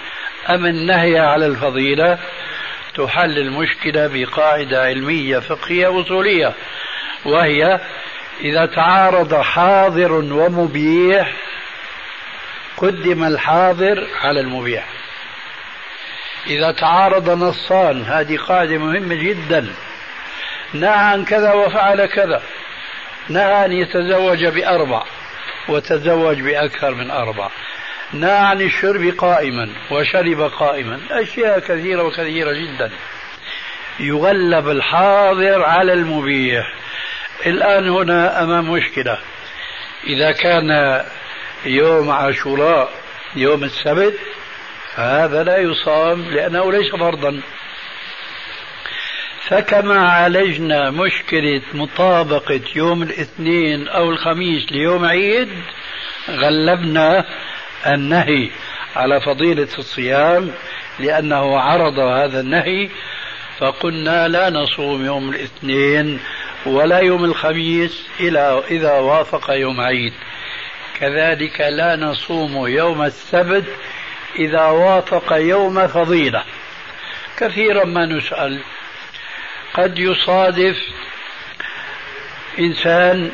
أم 0.49 0.67
النهي 0.67 1.19
على 1.19 1.47
الفضيلة؟ 1.47 2.19
تحل 2.95 3.39
المشكلة 3.39 4.11
بقاعدة 4.13 4.83
علمية 4.83 5.39
فقهية 5.39 6.01
أصولية 6.01 6.53
وهي 7.25 7.81
إذا 8.41 8.67
تعارض 8.67 9.35
حاضر 9.35 10.13
ومبيح 10.13 11.33
قدم 12.81 13.24
الحاضر 13.24 14.07
على 14.22 14.41
المبيح 14.41 14.87
إذا 16.47 16.72
تعارض 16.72 17.31
نصان 17.31 18.03
هذه 18.03 18.37
قاعدة 18.37 18.78
مهمة 18.78 19.14
جدا. 19.14 19.74
نهى 20.74 20.91
عن 20.91 21.24
كذا 21.24 21.53
وفعل 21.53 22.07
كذا. 22.07 22.43
نهى 23.28 23.64
أن 23.64 23.72
يتزوج 23.72 24.47
بأربع 24.47 25.03
وتزوج 25.68 26.41
بأكثر 26.41 26.95
من 26.95 27.11
أربع. 27.11 27.51
نهى 28.12 28.39
عن 28.39 28.61
الشرب 28.61 29.14
قائما 29.18 29.70
وشرب 29.91 30.41
قائما. 30.41 31.01
أشياء 31.11 31.59
كثيرة 31.59 32.03
وكثيرة 32.03 32.53
جدا. 32.53 32.91
يغلب 34.01 34.68
الحاضر 34.68 35.62
على 35.62 35.93
المبيح 35.93 36.74
الآن 37.47 37.89
هنا 37.89 38.43
أمام 38.43 38.70
مشكلة. 38.70 39.18
إذا 40.07 40.33
كان 40.33 41.01
يوم 41.67 42.11
عاشوراء 42.11 42.91
يوم 43.37 43.65
السبت 43.65 44.15
فهذا 44.97 45.43
لا 45.43 45.59
يصام 45.59 46.31
لأنه 46.31 46.73
ليس 46.73 46.91
فرضا. 46.91 47.41
فكما 49.41 50.09
عالجنا 50.09 50.91
مشكلة 50.91 51.63
مطابقة 51.75 52.61
يوم 52.77 53.03
الاثنين 53.03 53.89
أو 53.89 54.11
الخميس 54.11 54.73
ليوم 54.73 55.05
عيد 55.05 55.49
غلبنا 56.29 57.25
النهي 57.87 58.51
على 58.97 59.21
فضيلة 59.21 59.69
الصيام 59.79 60.51
لأنه 60.99 61.59
عرض 61.59 61.99
هذا 61.99 62.41
النهي 62.41 62.89
فقلنا 63.59 64.29
لا 64.29 64.51
نصوم 64.51 65.05
يوم 65.05 65.31
الاثنين 65.31 66.21
ولا 66.67 66.99
يوم 66.99 67.25
الخميس 67.25 68.07
إلى 68.21 68.63
إذا 68.71 68.93
وافق 68.93 69.51
يوم 69.51 69.81
عيد. 69.81 70.13
كذلك 71.01 71.61
لا 71.61 71.96
نصوم 71.96 72.66
يوم 72.66 73.03
السبت 73.03 73.64
إذا 74.38 74.64
وافق 74.64 75.32
يوم 75.32 75.86
فضيلة. 75.86 76.44
كثيرا 77.38 77.84
ما 77.84 78.07
نسأل. 78.07 78.62
قد 79.74 79.98
يصادف 79.98 80.76
إنسان 82.59 83.30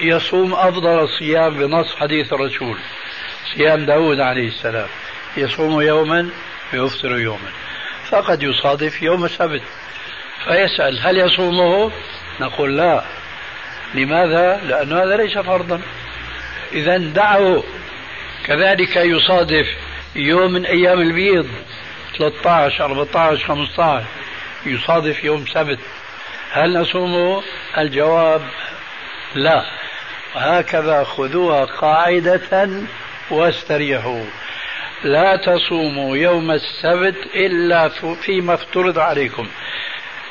يصوم 0.00 0.54
أفضل 0.54 0.98
الصيام 0.98 1.54
بنص 1.54 1.94
حديث 1.96 2.32
الرسول. 2.32 2.78
صيام 3.54 3.86
داود 3.86 4.20
عليه 4.20 4.48
السلام. 4.48 4.88
يصوم 5.36 5.80
يوما 5.80 6.30
ويفطر 6.72 7.18
يوما. 7.18 7.50
فقد 8.10 8.42
يصادف 8.42 9.02
يوم 9.02 9.24
السبت. 9.24 9.62
فيسأل 10.44 10.98
هل 11.00 11.18
يصومه؟ 11.18 11.92
نقول 12.40 12.76
لا. 12.76 13.04
لماذا؟ 13.94 14.60
لأن 14.68 14.92
هذا 14.92 15.16
ليس 15.16 15.38
فرضا. 15.38 15.80
إذا 16.72 16.96
دعه. 16.96 17.62
كذلك 18.46 18.96
يصادف 18.96 19.66
يوم 20.16 20.52
من 20.52 20.66
أيام 20.66 21.00
البيض 21.00 21.48
13 22.18 22.84
14 22.84 23.46
15 23.46 24.04
يصادف 24.66 25.24
يوم 25.24 25.46
سبت. 25.46 25.78
هل 26.52 26.78
نصومه؟ 26.78 27.42
الجواب 27.78 28.42
لا. 29.34 29.64
هكذا 30.34 31.04
خذوها 31.04 31.64
قاعدة 31.64 32.70
واستريحوا. 33.30 34.24
لا 35.04 35.36
تصوموا 35.36 36.16
يوم 36.16 36.50
السبت 36.50 37.16
إلا 37.34 37.88
فيما 38.22 38.54
افترض 38.54 38.98
عليكم. 38.98 39.48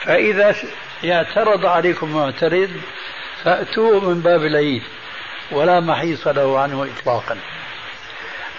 فإذا 0.02 0.56
اعترض 1.06 1.66
عليكم 1.66 2.16
معترض 2.16 2.70
فأتوه 3.44 4.10
من 4.10 4.22
باب 4.22 4.46
العيد 4.46 4.84
ولا 5.52 5.80
محيص 5.80 6.28
له 6.28 6.60
عنه 6.60 6.88
إطلاقا. 6.98 7.38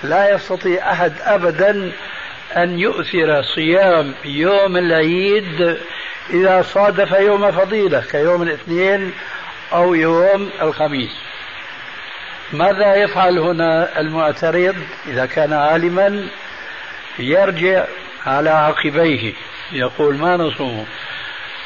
لا 0.03 0.35
يستطيع 0.35 0.93
أحد 0.93 1.13
أبدا 1.21 1.93
أن 2.57 2.79
يؤثر 2.79 3.43
صيام 3.43 4.15
يوم 4.25 4.77
العيد 4.77 5.79
إذا 6.31 6.63
صادف 6.63 7.13
يوم 7.13 7.51
فضيلة 7.51 8.01
كيوم 8.11 8.43
الاثنين 8.43 9.13
أو 9.73 9.95
يوم 9.95 10.51
الخميس. 10.63 11.13
ماذا 12.53 12.95
يفعل 12.95 13.39
هنا 13.39 14.01
المعترض 14.01 14.77
إذا 15.07 15.27
كان 15.27 15.53
عالما؟ 15.53 16.29
يرجع 17.19 17.85
على 18.27 18.51
عقبيه 18.51 19.33
يقول 19.73 20.17
ما 20.17 20.37
نصوم؟ 20.37 20.87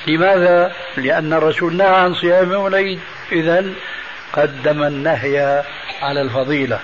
لماذا؟ 0.06 0.72
لأن 0.96 1.32
الرسول 1.32 1.76
نهى 1.76 1.86
عن 1.86 2.14
صيام 2.14 2.52
يوم 2.52 2.66
العيد 2.66 3.00
إذا 3.32 3.64
قدم 4.32 4.82
النهي 4.82 5.62
على 6.02 6.22
الفضيلة. 6.22 6.78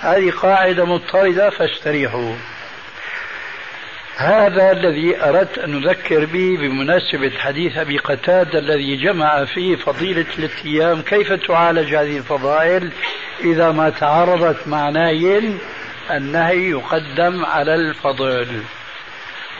هذه 0.00 0.30
قاعدة 0.30 0.84
مضطردة 0.84 1.50
فاستريحوا. 1.50 2.34
هذا 4.16 4.72
الذي 4.72 5.24
أردت 5.24 5.58
أن 5.58 5.80
نذكر 5.80 6.24
به 6.24 6.56
بمناسبة 6.60 7.30
حديث 7.38 7.76
أبي 7.76 7.98
قتادة 7.98 8.58
الذي 8.58 8.96
جمع 8.96 9.44
فيه 9.44 9.76
فضيلة 9.76 10.26
الاتيام. 10.38 11.02
كيف 11.02 11.32
تعالج 11.32 11.94
هذه 11.94 12.16
الفضائل؟ 12.16 12.92
إذا 13.44 13.70
ما 13.70 13.90
تعارضت 13.90 14.68
مع 14.68 14.88
نهي 14.88 15.42
النهي 16.10 16.70
يقدم 16.70 17.44
على 17.44 17.74
الفضل 17.74 18.62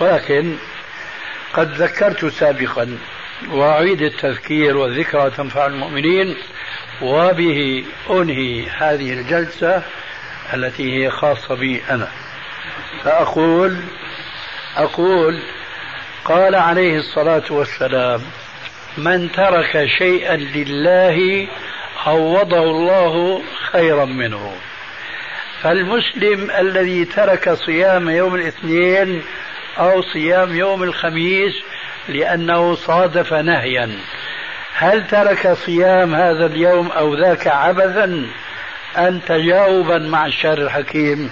ولكن 0.01 0.57
قد 1.55 1.73
ذكرت 1.73 2.25
سابقا 2.25 2.99
وأعيد 3.51 4.03
التذكير 4.03 4.77
والذكرى 4.77 5.31
تنفع 5.31 5.67
المؤمنين 5.67 6.37
وبه 7.03 7.85
أنهي 8.11 8.67
هذه 8.69 9.13
الجلسة 9.13 9.83
التي 10.55 11.05
هي 11.05 11.11
خاصة 11.11 11.55
بي 11.55 11.83
أنا. 11.91 12.09
فأقول 13.05 13.77
أقول 14.77 15.43
قال 16.25 16.55
عليه 16.55 16.99
الصلاة 16.99 17.45
والسلام 17.51 18.21
من 18.99 19.33
ترك 19.33 19.87
شيئا 19.99 20.37
لله 20.37 21.49
عوضه 22.07 22.63
الله 22.63 23.43
خيرا 23.73 24.05
منه. 24.05 24.53
فالمسلم 25.63 26.51
الذي 26.51 27.05
ترك 27.05 27.53
صيام 27.55 28.09
يوم 28.09 28.35
الاثنين 28.35 29.23
أو 29.79 30.03
صيام 30.03 30.57
يوم 30.57 30.83
الخميس 30.83 31.53
لأنه 32.09 32.75
صادف 32.75 33.33
نهيا. 33.33 33.91
هل 34.75 35.07
ترك 35.07 35.53
صيام 35.53 36.15
هذا 36.15 36.47
اليوم 36.47 36.91
أو 36.91 37.15
ذاك 37.15 37.47
عبثا؟ 37.47 38.27
أن 38.99 39.21
تجاوبا 39.27 39.99
مع 39.99 40.27
الشر 40.27 40.59
الحكيم. 40.59 41.31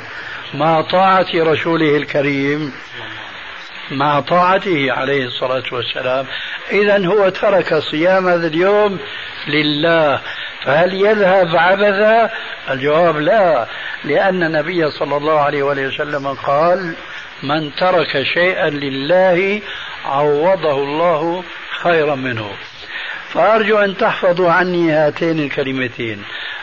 مع 0.55 0.80
طاعة 0.80 1.26
رسوله 1.34 1.97
الكريم. 1.97 2.72
مع 3.90 4.20
طاعته 4.20 4.93
عليه 4.93 5.24
الصلاة 5.24 5.64
والسلام. 5.72 6.26
إذا 6.70 7.07
هو 7.07 7.28
ترك 7.28 7.74
صيام 7.74 8.28
هذا 8.28 8.47
اليوم 8.47 8.99
لله. 9.49 10.20
فهل 10.64 10.95
يذهب 10.95 11.57
عبثا؟ 11.57 12.30
الجواب 12.70 13.16
لا. 13.16 13.66
لأن 14.05 14.43
النبي 14.43 14.90
صلى 14.90 15.16
الله 15.16 15.40
عليه 15.40 15.62
وسلم 15.62 16.28
قال 16.28 16.95
من 17.43 17.74
ترك 17.74 18.22
شيئا 18.22 18.70
لله 18.70 19.61
عوضه 20.05 20.72
الله 20.72 21.45
خيرا 21.82 22.14
منه. 22.14 22.51
فأرجو 23.28 23.78
أن 23.78 23.97
تحفظوا 23.97 24.51
عني 24.51 24.93
هاتين 24.93 25.38
الكلمتين. 25.38 26.22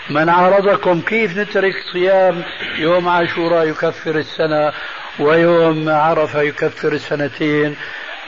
من 0.10 0.30
عارضكم 0.30 1.02
كيف 1.02 1.38
نترك 1.38 1.74
صيام 1.94 2.44
يوم 2.78 3.10
عاشوراء 3.10 3.68
يكفر 3.68 4.16
السنة 4.16 4.74
ويوم 5.20 5.90
عرفة 5.90 6.42
يكفر 6.42 6.94
السنتين؟ 6.94 7.76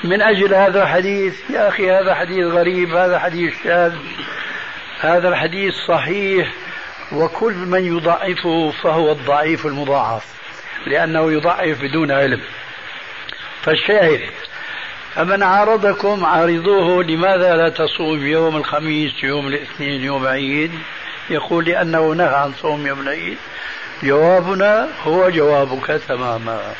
من 0.03 0.21
أجل 0.21 0.53
هذا 0.53 0.83
الحديث 0.83 1.49
يا 1.49 1.67
أخي 1.67 1.91
هذا 1.91 2.15
حديث 2.15 2.45
غريب 2.45 2.95
هذا 2.95 3.19
حديث 3.19 3.53
شاذ 3.63 3.93
هذا 4.99 5.29
الحديث 5.29 5.73
صحيح 5.87 6.51
وكل 7.11 7.53
من 7.53 7.97
يضعفه 7.97 8.71
فهو 8.83 9.11
الضعيف 9.11 9.65
المضاعف. 9.65 10.40
لأنه 10.87 11.31
يضعف 11.31 11.81
بدون 11.81 12.11
علم. 12.11 12.41
فالشاهد 13.61 14.21
فمن 15.15 15.43
عارضكم 15.43 16.25
عارضوه 16.25 17.03
لماذا 17.03 17.55
لا 17.55 17.69
تصوم 17.69 18.25
يوم 18.25 18.57
الخميس 18.57 19.23
يوم 19.23 19.47
الاثنين 19.47 20.01
يوم 20.01 20.27
عيد 20.27 20.71
يقول 21.29 21.65
لأنه 21.65 22.13
نهى 22.13 22.35
عن 22.35 22.53
صوم 22.53 22.87
يوم 22.87 23.01
العيد. 23.01 23.37
جوابنا 24.03 24.87
هو 25.03 25.29
جوابك 25.29 26.01
تماما. 26.07 26.73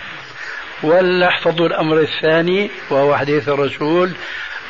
ولنحفظ 0.84 1.62
الأمر 1.62 2.00
الثاني 2.00 2.72
وهو 2.90 3.16
حديث 3.16 3.50
الرسول 3.50 4.12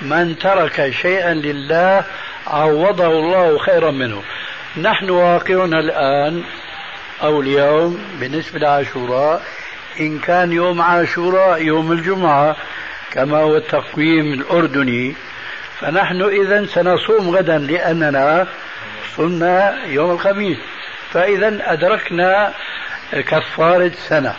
من 0.02 0.40
ترك 0.40 0.90
شيئا 0.90 1.34
لله 1.34 2.04
عوضه 2.48 3.08
الله 3.08 3.58
خيرا 3.58 3.92
منه. 3.92 4.24
نحن 4.78 5.10
واقعنا 5.10 5.80
الآن 5.80 6.44
أو 7.24 7.42
اليوم 7.42 8.00
بالنسبة 8.20 8.60
لعاشوراء 8.60 9.42
إن 10.00 10.20
كان 10.20 10.52
يوم 10.52 10.82
عاشوراء 10.82 11.62
يوم 11.62 11.92
الجمعة 11.92 12.56
كما 13.12 13.38
هو 13.38 13.58
التقويم 13.58 14.34
الأردني 14.34 15.16
فنحن 15.80 16.22
إذا 16.22 16.66
سنصوم 16.66 17.36
غدا 17.36 17.58
لأننا 17.58 18.48
صمنا 19.18 19.86
يوم 19.86 20.12
الخميس 20.12 20.58
فإذا 21.12 21.74
أدركنا 21.74 22.54
كفارة 23.12 23.92
سنة. 24.10 24.36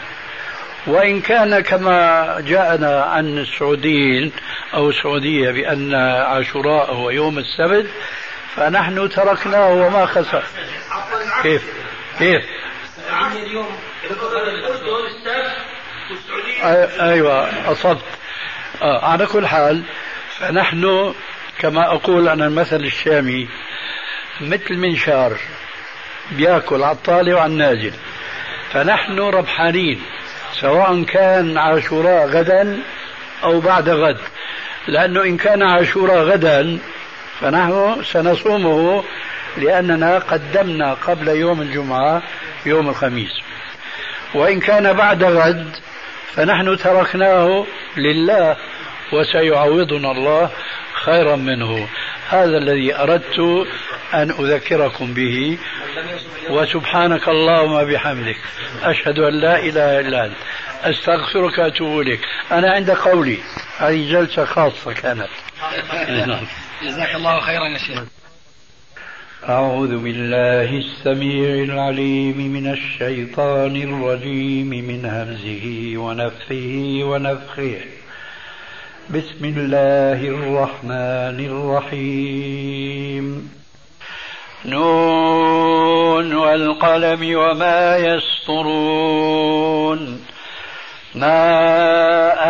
وإن 0.86 1.20
كان 1.20 1.60
كما 1.60 2.36
جاءنا 2.40 3.02
عن 3.02 3.38
السعوديين 3.38 4.32
أو 4.74 4.88
السعودية 4.88 5.50
بأن 5.50 5.94
عاشوراء 5.94 6.92
هو 6.92 7.10
يوم 7.10 7.38
السبت 7.38 7.86
فنحن 8.56 9.08
تركناه 9.08 9.72
وما 9.72 10.06
خسر. 10.06 10.42
كيف؟ 11.42 11.62
كيف؟ 12.18 12.42
أيوه 17.00 17.48
أصبت. 17.72 18.02
آه 18.82 19.04
على 19.04 19.26
كل 19.26 19.46
حال 19.46 19.82
فنحن 20.38 21.14
كما 21.58 21.86
أقول 21.94 22.28
أنا 22.28 22.46
المثل 22.46 22.84
الشامي 22.84 23.48
مثل 24.40 24.76
منشار 24.76 25.36
بيأكل 26.30 26.82
على 26.82 26.92
الطالع 26.96 27.34
وعلى 27.34 27.52
النازل 27.52 27.92
فنحن 28.72 29.18
ربحانين 29.18 30.02
سواء 30.60 31.02
كان 31.02 31.58
عاشوراء 31.58 32.26
غدا 32.26 32.82
أو 33.44 33.60
بعد 33.60 33.88
غد. 33.88 34.18
لأنه 34.88 35.22
إن 35.22 35.36
كان 35.36 35.62
عاشوراء 35.62 36.24
غدا 36.24 36.78
فنحن 37.40 38.02
سنصومه 38.04 39.04
لأننا 39.56 40.18
قدمنا 40.18 40.94
قبل 40.94 41.28
يوم 41.28 41.62
الجمعة 41.62 42.22
يوم 42.66 42.88
الخميس. 42.88 43.32
وإن 44.34 44.60
كان 44.60 44.92
بعد 44.92 45.24
غد 45.24 45.76
فنحن 46.34 46.76
تركناه 46.76 47.66
لله 47.96 48.56
وسيعوضنا 49.12 50.12
الله 50.12 50.50
خيرا 51.04 51.36
منه. 51.36 51.88
هذا 52.28 52.58
الذي 52.58 52.96
أردت 52.96 53.38
أن 54.14 54.30
أذكركم 54.30 55.14
به. 55.14 55.58
وسبحانك 56.50 57.28
اللهم 57.28 57.84
بحمدك. 57.84 58.36
أشهد 58.82 59.18
أن 59.18 59.40
لا 59.40 59.58
إله 59.58 60.00
إلا 60.00 60.26
أنت. 60.26 60.36
أستغفرك 60.84 61.58
وأتوب 61.58 62.00
إليك. 62.00 62.20
أنا 62.52 62.70
عند 62.70 62.90
قولي. 62.90 63.38
هذه 63.78 64.12
جلسة 64.12 64.44
خاصة 64.44 64.92
كانت. 64.92 65.28
جزاك 66.82 67.14
الله 67.14 67.40
خيرا 67.40 67.68
يا 67.68 67.78
شيخ. 67.78 68.21
أعوذ 69.48 69.98
بالله 69.98 70.78
السميع 70.78 71.48
العليم 71.48 72.38
من 72.38 72.70
الشيطان 72.70 73.76
الرجيم 73.76 74.66
من 74.66 75.04
همزه 75.04 75.92
ونفخه 75.96 77.00
ونفخه. 77.02 77.76
بسم 79.10 79.44
الله 79.44 80.28
الرحمن 80.28 81.46
الرحيم. 81.50 83.50
نون 84.64 86.34
والقلم 86.34 87.36
وما 87.36 87.96
يسطرون. 87.96 89.20
ما 91.14 91.54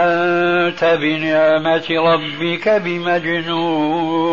أنت 0.05 0.85
بنعمة 0.85 1.87
ربك 1.91 2.69
بمجنون. 2.69 4.33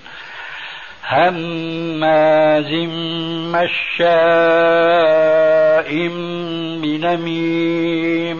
هماز 1.11 2.71
مشاء 3.55 4.11
بنميم 6.81 8.39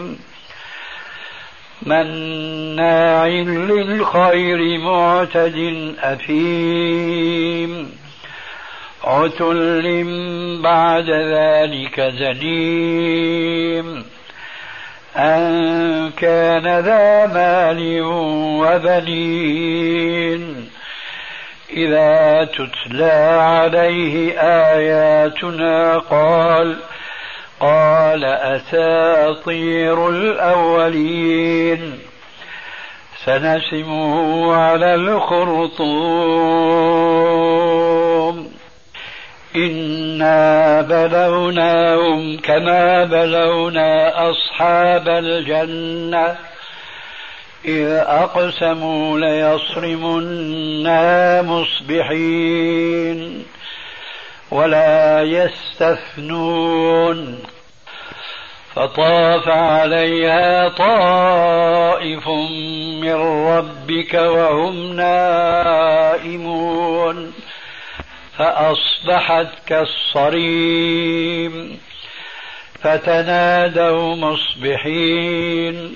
مناع 1.85 3.27
للخير 3.27 4.77
معتد 4.77 5.57
أثيم 5.99 7.91
عتل 9.03 10.03
بعد 10.63 11.09
ذلك 11.09 12.01
زنيم 12.01 14.05
أن 15.17 16.11
كان 16.17 16.79
ذا 16.79 17.27
مال 17.27 18.01
وبنين 18.61 20.41
إذا 21.73 22.43
تتلى 22.43 23.39
عليه 23.41 24.39
آياتنا 24.39 25.97
قال 25.97 26.75
قال 27.59 28.25
أساطير 28.25 30.09
الأولين. 30.09 31.99
سنسمه 33.25 34.55
على 34.55 34.95
الخرطوم. 34.95 35.81
إنا 39.55 40.81
بلوناهم 40.81 42.37
كما 42.37 43.03
بلونا 43.03 44.13
أصحاب 44.29 45.07
الجنة. 45.07 46.50
إذ 47.65 47.87
أقسموا 48.07 49.19
ليصرمنا 49.19 51.01
مصبحين 51.41 53.45
ولا 54.51 55.23
يستثنون 55.23 57.39
فطاف 58.75 59.47
عليها 59.47 60.69
طائف 60.69 62.27
من 63.01 63.13
ربك 63.47 64.13
وهم 64.13 64.93
نائمون 64.95 66.53
فأصبحت 68.37 69.47
كالصريم 69.67 71.79
فتنادوا 72.83 74.15
مصبحين 74.15 75.95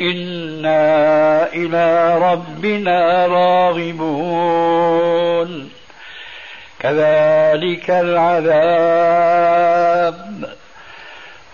إنا 0.00 1.52
إلى 1.52 2.18
ربنا 2.18 3.26
راغبون 3.26 4.94
كذلك 6.80 7.90
العذاب 7.90 9.44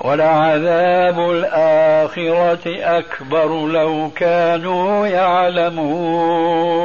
ولعذاب 0.01 1.31
الآخرة 1.31 2.61
أكبر 2.99 3.67
لو 3.67 4.11
كانوا 4.17 5.07
يعلمون 5.07 6.81